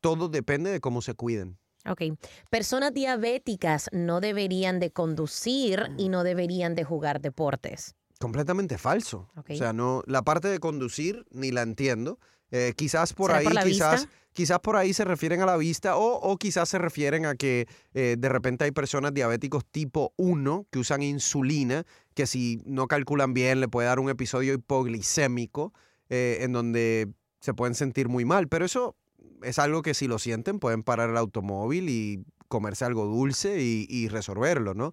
todo 0.01 0.29
depende 0.29 0.71
de 0.71 0.81
cómo 0.81 1.03
se 1.03 1.13
cuiden. 1.13 1.59
Ok. 1.87 2.03
Personas 2.51 2.95
diabéticas 2.95 3.89
no 3.93 4.21
deberían 4.21 4.81
de 4.81 4.91
conducir 4.91 5.91
y 5.99 6.09
no 6.09 6.25
deberían 6.25 6.75
de 6.75 6.85
jugar 6.85 7.21
deportes. 7.21 7.95
Completamente 8.19 8.79
falso. 8.79 9.31
Ok. 9.37 9.51
O 9.51 9.57
sea, 9.57 9.73
no, 9.73 10.03
la 10.07 10.23
parte 10.23 10.49
de 10.49 10.59
conducir 10.59 11.25
ni 11.31 11.51
la 11.51 11.63
entiendo. 11.63 12.19
Eh, 12.51 12.73
quizás 12.77 13.13
por 13.13 13.31
¿Será 13.31 13.39
ahí, 13.39 13.45
por 13.45 13.63
quizás, 13.65 14.01
vista? 14.03 14.17
quizás 14.33 14.59
por 14.61 14.77
ahí 14.77 14.95
se 14.95 15.05
refieren 15.05 15.41
a 15.43 15.47
la 15.47 15.57
vista 15.57 15.97
o, 15.97 16.15
o 16.15 16.37
quizás 16.39 16.69
se 16.69 16.79
refieren 16.79 17.27
a 17.27 17.35
que 17.35 17.67
eh, 17.95 18.17
de 18.19 18.29
repente 18.29 18.65
hay 18.65 18.71
personas 18.71 19.13
diabéticos 19.13 19.67
tipo 19.67 20.13
1 20.17 20.67
que 20.71 20.79
usan 20.79 21.03
insulina, 21.03 21.85
que 22.15 22.27
si 22.27 22.61
no 22.65 22.87
calculan 22.87 23.35
bien 23.35 23.61
le 23.61 23.69
puede 23.69 23.89
dar 23.89 24.01
un 24.01 24.09
episodio 24.09 24.55
hipoglicémico 24.55 25.73
eh, 26.09 26.39
en 26.41 26.53
donde 26.53 27.09
se 27.41 27.53
pueden 27.55 27.75
sentir 27.75 28.09
muy 28.09 28.25
mal. 28.25 28.49
Pero 28.49 28.65
eso 28.65 28.97
es 29.43 29.59
algo 29.59 29.83
que 29.83 29.95
si 29.95 30.09
lo 30.09 30.19
sienten 30.19 30.59
pueden 30.59 30.83
parar 30.83 31.11
el 31.11 31.17
automóvil 31.17 31.89
y 31.91 32.25
comerse 32.49 32.85
algo 32.85 33.05
dulce 33.05 33.61
y, 33.61 33.87
y 33.91 34.09
resolverlo, 34.09 34.75
¿no? 34.75 34.93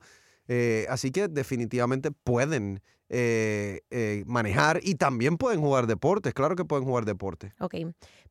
Así 0.89 1.09
que 1.09 1.27
definitivamente 1.27 2.11
pueden 2.11 2.81
eh, 3.09 3.81
eh, 3.91 4.23
manejar 4.25 4.79
y 4.83 4.95
también 4.95 5.37
pueden 5.37 5.61
jugar 5.61 5.87
deportes, 5.87 6.33
claro 6.33 6.55
que 6.55 6.65
pueden 6.65 6.85
jugar 6.85 7.05
deportes. 7.05 7.53
Ok. 7.59 7.75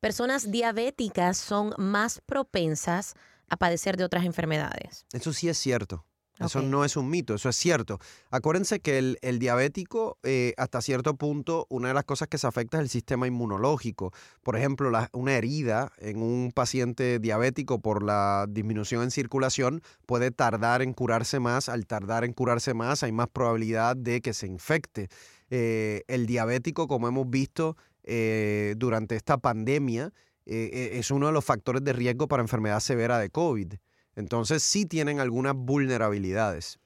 Personas 0.01 0.51
diabéticas 0.51 1.37
son 1.39 1.75
más 1.79 2.21
propensas 2.27 3.15
a 3.49 3.57
padecer 3.57 3.97
de 3.97 4.05
otras 4.05 4.25
enfermedades. 4.25 5.07
Eso 5.13 5.33
sí 5.33 5.49
es 5.49 5.59
cierto. 5.59 6.05
Eso 6.41 6.63
no 6.63 6.85
es 6.85 6.97
un 6.97 7.09
mito, 7.09 7.35
eso 7.35 7.49
es 7.49 7.55
cierto. 7.57 8.01
Acuérdense 8.31 8.81
que 8.81 8.99
el, 8.99 9.19
el 9.23 9.39
diabético, 9.39 10.19
eh, 10.25 10.53
hasta 10.57 10.83
cierto 10.83 11.15
punto, 11.15 11.67
una 11.71 11.89
de 11.89 11.95
las 11.95 12.05
cosas 12.05 12.27
que 12.27 12.39
se 12.39 12.47
afecta 12.49 12.79
es 12.79 12.83
el 12.83 12.89
sistema 12.89 13.27
inmunológico. 13.29 14.13
Por 14.43 14.57
ejemplo, 14.57 14.91
la- 14.91 15.09
una 15.13 15.35
herida 15.35 15.93
en 15.99 16.21
un 16.23 16.51
paciente 16.53 17.21
diabético 17.21 17.79
por 17.81 18.03
la 18.03 18.47
disminución 18.49 19.05
en 19.05 19.11
circulación 19.13 19.81
puede 20.07 20.33
tardar 20.33 20.83
en 20.83 20.93
curarse 20.93 21.39
más. 21.39 21.69
Al 21.69 21.87
tardar 21.87 22.25
en 22.25 22.33
curarse 22.33 22.75
más, 22.75 23.05
hay 23.05 23.13
más 23.13 23.29
probabilidad 23.29 23.97
de 23.97 24.21
que 24.21 24.35
se 24.35 24.49
infecte. 24.49 25.09
Eh, 25.51 26.03
el 26.09 26.27
diabético, 26.27 26.89
como 26.89 27.07
hemos 27.07 27.31
visto 27.31 27.77
eh, 28.03 28.75
durante 28.77 29.15
esta 29.15 29.39
pandemia, 29.39 30.13
eh, 30.47 30.91
es 30.95 31.11
uno 31.13 31.29
de 31.29 31.33
los 31.33 31.45
factores 31.45 31.85
de 31.85 31.93
riesgo 31.93 32.27
para 32.27 32.43
enfermedad 32.43 32.81
severa 32.81 33.19
de 33.19 33.31
COVID. 33.31 33.75
Entonces 34.17 34.63
sí 34.63 34.87
tienen 34.87 35.21
algunas 35.21 35.55
vulnerabilidades. 35.55 36.79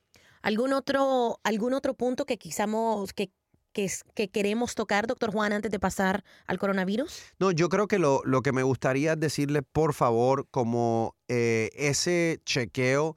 ¿Algún 0.43 0.73
otro, 0.73 1.41
algún 1.43 1.75
otro 1.75 1.95
punto 1.95 2.25
que 2.25 2.39
quizás 2.39 2.69
que, 3.15 3.31
que, 4.15 4.31
queremos 4.31 4.75
tocar, 4.75 5.07
doctor 5.07 5.33
Juan, 5.33 5.53
antes 5.53 5.71
de 5.71 5.79
pasar 5.79 6.25
al 6.47 6.59
coronavirus? 6.59 7.23
No, 7.39 7.51
yo 7.51 7.69
creo 7.69 7.87
que 7.87 7.99
lo, 7.99 8.23
lo 8.25 8.43
que 8.43 8.53
me 8.53 8.63
gustaría 8.63 9.13
es 9.13 9.21
decirle, 9.21 9.63
por 9.63 9.95
favor, 9.95 10.47
como 10.51 11.15
eh, 11.29 11.71
ese 11.75 12.41
chequeo 12.45 13.17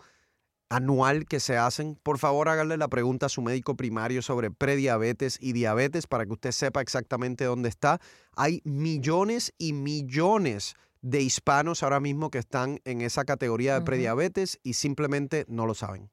anual 0.70 1.26
que 1.26 1.40
se 1.40 1.58
hacen, 1.58 2.00
por 2.02 2.18
favor 2.18 2.48
háganle 2.48 2.78
la 2.78 2.88
pregunta 2.88 3.26
a 3.26 3.30
su 3.30 3.42
médico 3.42 3.76
primario 3.76 4.22
sobre 4.22 4.52
prediabetes 4.52 5.38
y 5.42 5.52
diabetes 5.52 6.08
para 6.08 6.26
que 6.26 6.32
usted 6.32 6.52
sepa 6.52 6.82
exactamente 6.82 7.44
dónde 7.44 7.68
está. 7.68 8.00
Hay 8.38 8.62
millones 8.64 9.54
y 9.58 9.74
millones 9.74 10.76
de 10.76 10.82
hispanos 11.22 11.84
ahora 11.84 12.00
mismo 12.00 12.30
que 12.30 12.38
están 12.38 12.80
en 12.86 13.02
esa 13.02 13.26
categoría 13.26 13.76
de 13.76 13.86
prediabetes 13.86 14.60
y 14.64 14.74
simplemente 14.74 15.46
no 15.48 15.66
lo 15.66 15.74
saben. 15.74 16.10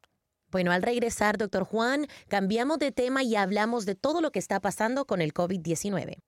Bueno, 0.50 0.72
al 0.72 0.82
regresar, 0.82 1.36
doctor 1.36 1.64
Juan, 1.64 2.06
cambiamos 2.28 2.78
de 2.78 2.90
tema 2.90 3.22
y 3.22 3.36
hablamos 3.36 3.84
de 3.84 3.94
todo 3.94 4.22
lo 4.22 4.30
que 4.30 4.38
está 4.38 4.60
pasando 4.60 5.04
con 5.04 5.20
el 5.20 5.34
COVID-19. 5.34 6.22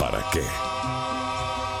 ¿para 0.00 0.24
qué? 0.32 0.69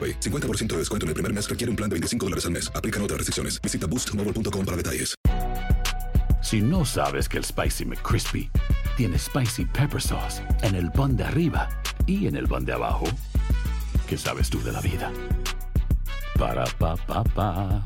AroPay. 0.00 0.20
50% 0.20 0.68
de 0.68 0.78
descuento 0.78 1.04
en 1.04 1.08
el 1.08 1.14
primer 1.14 1.34
mes 1.34 1.48
requiere 1.48 1.70
un 1.70 1.76
plan 1.76 1.90
de 1.90 1.94
25 1.94 2.26
dólares 2.26 2.46
al 2.46 2.52
mes. 2.52 2.72
Aplican 2.74 3.02
otras 3.02 3.18
restricciones. 3.18 3.60
Visita 3.60 3.86
boostmobile.com 3.86 4.64
para 4.64 4.76
detalles. 4.76 5.14
Si 6.42 6.62
no 6.62 6.84
sabes 6.84 7.28
que 7.28 7.36
el 7.36 7.44
Spicy 7.44 7.84
McCrispy 7.84 8.50
tiene 8.96 9.18
Spicy 9.18 9.66
Pepper 9.66 10.00
Sauce 10.00 10.42
en 10.62 10.74
el 10.74 10.90
pan 10.90 11.16
de 11.16 11.24
arriba 11.24 11.68
y 12.06 12.26
en 12.26 12.36
el 12.36 12.48
pan 12.48 12.64
de 12.64 12.72
abajo, 12.72 13.04
¿qué 14.08 14.16
sabes 14.16 14.48
tú 14.48 14.62
de 14.62 14.72
la 14.72 14.80
vida? 14.80 15.12
Para, 16.38 16.64
pa, 16.64 16.96
pa, 16.96 17.22
pa. 17.22 17.82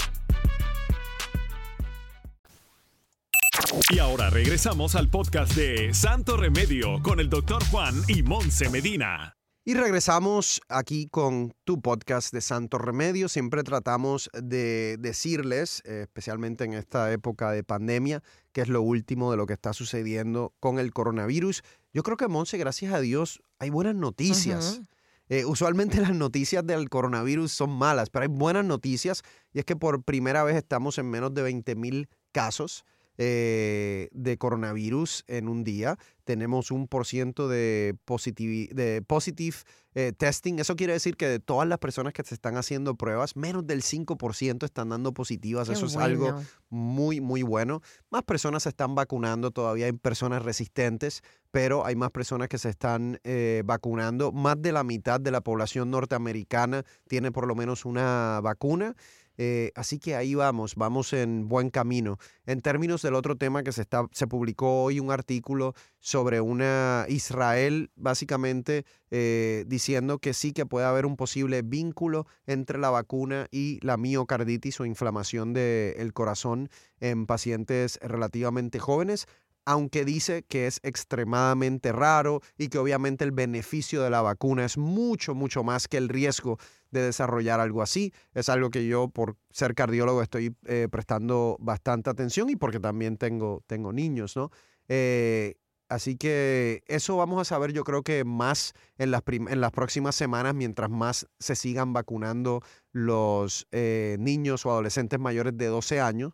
Y 3.90 3.98
ahora 3.98 4.31
regresamos 4.31 4.94
al 4.94 5.09
podcast 5.09 5.55
de 5.55 5.92
Santo 5.92 6.37
Remedio 6.37 7.03
con 7.03 7.18
el 7.18 7.29
Doctor 7.29 7.64
Juan 7.66 7.94
y 8.07 8.22
Monse 8.22 8.70
Medina. 8.70 9.35
Y 9.66 9.72
regresamos 9.72 10.61
aquí 10.68 11.07
con 11.07 11.55
tu 11.64 11.81
podcast 11.81 12.35
de 12.35 12.42
Santo 12.42 12.77
Remedio. 12.77 13.31
Siempre 13.31 13.62
tratamos 13.62 14.29
de 14.35 14.98
decirles, 14.98 15.81
especialmente 15.87 16.64
en 16.64 16.74
esta 16.74 17.11
época 17.11 17.50
de 17.50 17.64
pandemia, 17.64 18.22
qué 18.53 18.61
es 18.61 18.68
lo 18.68 18.83
último 18.83 19.31
de 19.31 19.38
lo 19.38 19.46
que 19.46 19.55
está 19.55 19.72
sucediendo 19.72 20.53
con 20.61 20.79
el 20.79 20.92
coronavirus. 20.92 21.62
Yo 21.94 22.03
creo 22.03 22.18
que, 22.18 22.29
Monse, 22.29 22.59
gracias 22.59 22.92
a 22.92 23.00
Dios, 23.00 23.40
hay 23.59 23.70
buenas 23.70 23.94
noticias. 23.94 24.83
Eh, 25.31 25.46
usualmente 25.46 25.98
las 26.03 26.14
noticias 26.14 26.66
del 26.66 26.90
coronavirus 26.90 27.50
son 27.50 27.70
malas, 27.70 28.11
pero 28.11 28.24
hay 28.24 28.29
buenas 28.29 28.66
noticias 28.66 29.22
y 29.55 29.61
es 29.61 29.64
que 29.64 29.77
por 29.77 30.03
primera 30.03 30.44
vez 30.44 30.57
estamos 30.57 30.98
en 30.98 31.09
menos 31.09 31.33
de 31.33 31.40
20 31.40 31.74
mil 31.74 32.11
casos 32.33 32.85
eh, 33.18 34.09
de 34.12 34.37
coronavirus 34.38 35.24
en 35.27 35.48
un 35.48 35.64
día. 35.64 35.96
Tenemos 36.24 36.70
un 36.70 36.88
por 36.88 37.07
ciento 37.07 37.48
de, 37.48 37.94
positivi- 38.07 38.70
de 38.72 39.03
positive 39.03 39.57
eh, 39.94 40.12
testing. 40.16 40.59
Eso 40.59 40.74
quiere 40.74 40.94
decir 40.94 41.16
que 41.16 41.29
de 41.29 41.38
todas 41.38 41.68
las 41.68 41.79
personas 41.79 42.12
que 42.12 42.22
se 42.24 42.35
están 42.35 42.57
haciendo 42.57 42.94
pruebas, 42.96 43.37
menos 43.37 43.66
del 43.66 43.83
5% 43.83 44.64
están 44.64 44.88
dando 44.88 45.12
positivas. 45.12 45.68
Qué 45.68 45.74
Eso 45.74 45.87
es 45.87 45.96
algo 45.96 46.27
muy, 46.70 47.20
muy 47.20 47.42
bueno. 47.42 47.83
Más 48.11 48.22
personas 48.22 48.64
se 48.64 48.70
están 48.70 48.94
vacunando, 48.94 49.50
todavía 49.50 49.87
hay 49.87 49.92
personas 49.92 50.42
resistentes, 50.42 51.22
pero 51.50 51.85
hay 51.87 51.94
más 51.96 52.11
personas 52.11 52.48
que 52.48 52.59
se 52.59 52.70
están 52.70 53.20
eh, 53.22 53.62
vacunando. 53.64 54.33
Más 54.33 54.61
de 54.61 54.72
la 54.72 54.83
mitad 54.83 55.20
de 55.20 55.31
la 55.31 55.42
población 55.42 55.90
norteamericana 55.90 56.85
tiene 57.07 57.31
por 57.31 57.46
lo 57.46 57.55
menos 57.55 57.85
una 57.85 58.40
vacuna. 58.42 58.94
Eh, 59.36 59.72
así 59.74 59.98
que 59.98 60.14
ahí 60.14 60.34
vamos, 60.34 60.74
vamos 60.76 61.12
en 61.12 61.48
buen 61.48 61.70
camino. 61.70 62.18
En 62.46 62.60
términos 62.60 63.02
del 63.02 63.14
otro 63.14 63.36
tema 63.36 63.62
que 63.62 63.72
se, 63.72 63.82
está, 63.82 64.06
se 64.12 64.26
publicó 64.26 64.84
hoy 64.84 65.00
un 65.00 65.10
artículo 65.10 65.74
sobre 66.00 66.40
una 66.40 67.06
Israel, 67.08 67.90
básicamente 67.96 68.84
eh, 69.10 69.64
diciendo 69.66 70.18
que 70.18 70.34
sí 70.34 70.52
que 70.52 70.66
puede 70.66 70.86
haber 70.86 71.06
un 71.06 71.16
posible 71.16 71.62
vínculo 71.62 72.26
entre 72.46 72.78
la 72.78 72.90
vacuna 72.90 73.48
y 73.50 73.78
la 73.82 73.96
miocarditis 73.96 74.80
o 74.80 74.86
inflamación 74.86 75.52
del 75.52 76.12
corazón 76.12 76.68
en 77.00 77.26
pacientes 77.26 77.98
relativamente 78.02 78.78
jóvenes 78.78 79.26
aunque 79.66 80.05
dice 80.05 80.42
que 80.42 80.66
es 80.66 80.81
extremadamente 80.83 81.92
raro 81.92 82.40
y 82.59 82.68
que 82.68 82.79
obviamente 82.79 83.24
el 83.24 83.33
beneficio 83.33 84.03
de 84.03 84.11
la 84.11 84.22
vacuna 84.22 84.64
es 84.64 84.77
mucho, 84.77 85.35
mucho 85.35 85.64
más 85.64 85.88
que 85.88 85.96
el 85.96 86.09
riesgo 86.09 86.59
de 86.90 87.03
desarrollar 87.03 87.61
algo 87.61 87.83
así. 87.83 88.12
Es 88.35 88.48
algo 88.48 88.70
que 88.70 88.87
yo, 88.87 89.09
por 89.09 89.37
ser 89.50 89.74
cardiólogo, 89.74 90.22
estoy 90.22 90.55
eh, 90.66 90.88
prestando 90.90 91.57
bastante 91.61 92.11
atención 92.11 92.50
y 92.50 92.57
porque 92.57 92.81
también 92.81 93.16
tengo, 93.16 93.62
tengo 93.66 93.92
niños, 93.92 94.37
¿no? 94.37 94.50
Eh, 94.88 95.55
así 95.88 96.16
que 96.16 96.83
eso 96.87 97.16
vamos 97.16 97.40
a 97.40 97.44
saber 97.44 97.72
yo 97.72 97.85
creo 97.85 98.03
que 98.03 98.24
más 98.24 98.74
en 98.98 99.11
las, 99.11 99.22
en 99.27 99.61
las 99.61 99.72
próximas 99.72 100.14
semanas, 100.14 100.55
mientras 100.55 100.90
más 100.90 101.27
se 101.38 101.57
sigan 101.57 101.92
vacunando 101.92 102.62
los 102.92 103.66
eh, 103.72 104.16
niños 104.18 104.66
o 104.66 104.70
adolescentes 104.70 105.18
mayores 105.18 105.57
de 105.57 105.66
12 105.66 106.00
años. 106.00 106.33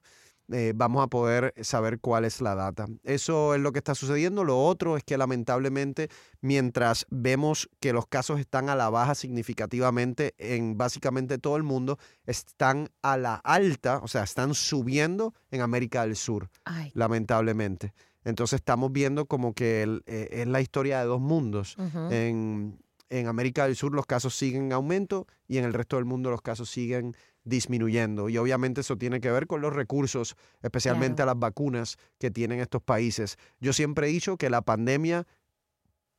Eh, 0.53 0.73
vamos 0.75 1.03
a 1.03 1.07
poder 1.07 1.55
saber 1.63 2.01
cuál 2.01 2.25
es 2.25 2.41
la 2.41 2.55
data. 2.55 2.87
Eso 3.05 3.55
es 3.55 3.61
lo 3.61 3.73
que 3.73 3.79
está 3.79 3.95
sucediendo. 3.95 4.45
Lo 4.45 4.63
otro 4.65 4.97
es 4.97 5.05
que 5.05 5.17
lamentablemente, 5.17 6.09
mientras 6.41 7.07
vemos 7.11 7.69
que 7.81 7.93
los 7.93 8.07
casos 8.07 8.41
están 8.41 8.69
a 8.69 8.75
la 8.77 8.91
baja 8.91 9.15
significativamente 9.15 10.35
en 10.39 10.77
básicamente 10.79 11.39
todo 11.39 11.57
el 11.57 11.63
mundo, 11.63 11.99
están 12.27 12.89
a 13.03 13.17
la 13.17 13.35
alta, 13.37 13.99
o 14.03 14.09
sea, 14.09 14.23
están 14.25 14.55
subiendo 14.55 15.35
en 15.51 15.61
América 15.61 16.03
del 16.03 16.17
Sur, 16.17 16.51
Ay. 16.65 16.91
lamentablemente. 16.95 17.93
Entonces 18.25 18.59
estamos 18.59 18.93
viendo 18.93 19.27
como 19.27 19.55
que 19.55 19.83
el- 19.83 20.03
eh, 20.07 20.29
es 20.31 20.47
la 20.47 20.61
historia 20.61 21.01
de 21.01 21.07
dos 21.07 21.21
mundos. 21.21 21.77
En, 22.11 22.79
en 23.09 23.27
América 23.27 23.65
del 23.67 23.77
Sur 23.77 23.93
los 23.95 24.07
casos 24.07 24.37
siguen 24.37 24.65
en 24.67 24.73
aumento 24.73 25.27
y 25.49 25.59
en 25.59 25.65
el 25.65 25.73
resto 25.73 25.97
del 25.97 26.05
mundo 26.05 26.31
los 26.31 26.43
casos 26.43 26.71
siguen 26.71 27.17
disminuyendo. 27.45 28.29
Y 28.29 28.39
obviamente 28.39 28.83
eso 28.83 28.97
tiene 28.97 29.21
que 29.21 29.31
ver 29.31 29.47
con 29.47 29.61
los 29.61 29.73
recursos, 29.73 30.37
especialmente 30.63 31.23
a 31.23 31.27
las 31.27 31.39
vacunas 31.39 31.97
que 32.19 32.31
tienen 32.31 32.61
estos 32.61 32.83
países. 32.83 33.37
Yo 33.61 33.73
siempre 33.73 34.09
he 34.09 34.11
dicho 34.11 34.37
que 34.37 34.51
la 34.51 34.63
pandemia, 34.63 35.27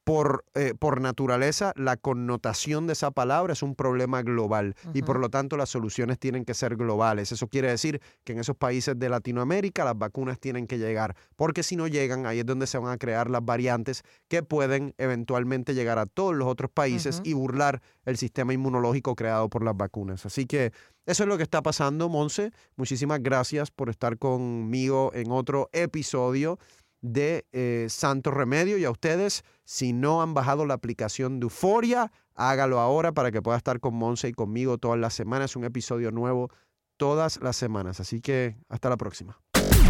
por, 0.04 0.46
eh, 0.56 0.74
por 0.78 1.00
naturaleza, 1.00 1.74
la 1.76 1.96
connotación 1.96 2.88
de 2.88 2.94
esa 2.94 3.12
palabra 3.12 3.54
es 3.54 3.62
un 3.62 3.76
problema 3.76 4.24
global 4.24 4.76
y 4.94 5.04
por 5.04 5.20
lo 5.20 5.30
tanto 5.30 5.58
las 5.58 5.70
soluciones 5.70 6.18
tienen 6.18 6.44
que 6.44 6.54
ser 6.54 6.76
globales. 6.76 7.32
Eso 7.32 7.48
quiere 7.48 7.70
decir 7.70 8.02
que 8.24 8.34
en 8.34 8.40
esos 8.40 8.56
países 8.56 8.98
de 8.98 9.10
Latinoamérica 9.10 9.86
las 9.86 9.98
vacunas 9.98 10.40
tienen 10.40 10.66
que 10.66 10.80
llegar, 10.80 11.16
porque 11.36 11.64
si 11.64 11.76
no 11.76 11.88
llegan, 11.88 12.26
ahí 12.26 12.40
es 12.40 12.46
donde 12.46 12.68
se 12.68 12.78
van 12.78 12.92
a 12.92 12.98
crear 12.98 13.30
las 13.30 13.46
variantes 13.46 14.04
que 14.28 14.42
pueden 14.42 14.96
eventualmente 14.98 15.74
llegar 15.76 16.00
a 16.00 16.06
todos 16.06 16.36
los 16.36 16.48
otros 16.48 16.72
países 16.72 17.22
y 17.24 17.34
burlar 17.34 17.82
el 18.06 18.18
sistema 18.18 18.54
inmunológico 18.54 19.16
creado 19.16 19.50
por 19.50 19.64
las 19.64 19.78
vacunas. 19.78 20.26
Así 20.26 20.46
que 20.46 20.72
eso 21.06 21.24
es 21.24 21.30
lo 21.30 21.38
que 21.38 21.44
está 21.44 21.62
pasando, 21.62 22.10
Monse. 22.10 22.52
Muchísimas 22.76 23.22
gracias 23.24 23.72
por 23.72 23.90
estar 23.90 24.18
conmigo 24.18 25.12
en 25.14 25.32
otro 25.32 25.70
episodio 25.74 26.60
de 27.02 27.46
eh, 27.52 27.88
Santo 27.90 28.32
Remedio. 28.32 28.78
Y 28.78 28.86
a 28.86 28.92
ustedes, 28.92 29.44
si 29.66 29.94
no 29.94 30.22
han 30.22 30.34
bajado 30.34 30.66
la 30.66 30.76
aplicación 30.76 31.40
de 31.40 31.46
Euforia, 31.46 32.12
hágalo 32.36 32.80
ahora 32.80 33.12
para 33.12 33.32
que 33.32 33.42
pueda 33.42 33.58
estar 33.58 33.80
con 33.80 33.96
Monse 33.96 34.30
y 34.30 34.34
conmigo 34.34 34.78
todas 34.78 35.00
las 35.00 35.14
semanas. 35.14 35.56
Un 35.56 35.66
episodio 35.66 36.12
nuevo 36.12 36.50
todas 36.98 37.40
las 37.42 37.56
semanas. 37.56 38.00
Así 38.00 38.22
que 38.22 38.56
hasta 38.70 38.90
la 38.90 38.98
próxima. 38.98 39.40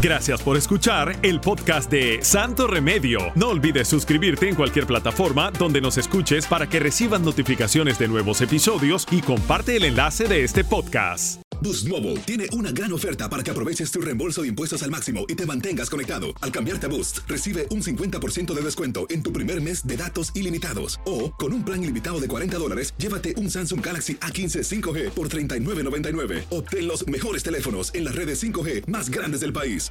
Gracias 0.02 0.42
por 0.42 0.58
escuchar 0.58 1.16
el 1.22 1.40
podcast 1.40 1.92
de 1.92 2.24
Santo 2.24 2.66
Remedio. 2.66 3.20
No 3.36 3.50
olvides 3.50 3.88
suscribirte 3.88 4.50
en 4.50 4.56
cualquier 4.56 4.88
plataforma 4.88 5.52
donde 5.52 5.80
nos 5.80 6.00
escuches 6.00 6.48
para 6.48 6.68
que 6.68 6.80
recibas 6.80 7.22
notificaciones 7.22 8.00
de 8.00 8.08
nuevos 8.08 8.42
episodios 8.42 9.08
y 9.12 9.22
comparte 9.22 9.76
el 9.76 9.84
enlace 9.84 10.28
de 10.28 10.44
este 10.44 10.64
podcast. 10.64 11.42
Boost 11.64 11.88
Mobile 11.88 12.18
tiene 12.22 12.48
una 12.54 12.72
gran 12.72 12.92
oferta 12.92 13.30
para 13.30 13.44
que 13.44 13.52
aproveches 13.52 13.92
tu 13.92 14.02
reembolso 14.02 14.42
de 14.42 14.48
impuestos 14.48 14.82
al 14.82 14.90
máximo 14.90 15.26
y 15.28 15.36
te 15.36 15.46
mantengas 15.46 15.92
conectado. 15.92 16.34
Al 16.42 16.52
cambiarte 16.52 16.88
a 16.88 16.90
Boost, 16.90 17.20
recibe 17.28 17.68
un 17.70 17.84
50% 17.84 18.52
de 18.52 18.62
descuento 18.64 19.06
en 19.12 19.22
tu 19.22 19.32
primer 19.32 19.62
mes 19.62 19.86
de 19.86 19.96
datos 19.96 20.32
ilimitados. 20.34 21.00
O, 21.06 21.32
con 21.36 21.54
un 21.54 21.64
plan 21.64 21.84
ilimitado 21.84 22.20
de 22.20 22.28
40 22.28 22.58
dólares, 22.58 22.96
llévate 22.98 23.36
un 23.38 23.52
Samsung 23.52 23.86
Galaxy 23.86 24.16
A15 24.16 24.82
5G 24.82 25.10
por 25.12 25.30
$39.99. 25.30 26.46
Obtén 26.50 26.88
los 26.88 27.06
mejores 27.06 27.44
teléfonos 27.44 27.94
en 27.94 28.06
las 28.06 28.16
redes 28.16 28.42
5G 28.42 28.88
más 28.88 29.12
grandes 29.12 29.42
del 29.42 29.54
país. 29.54 29.91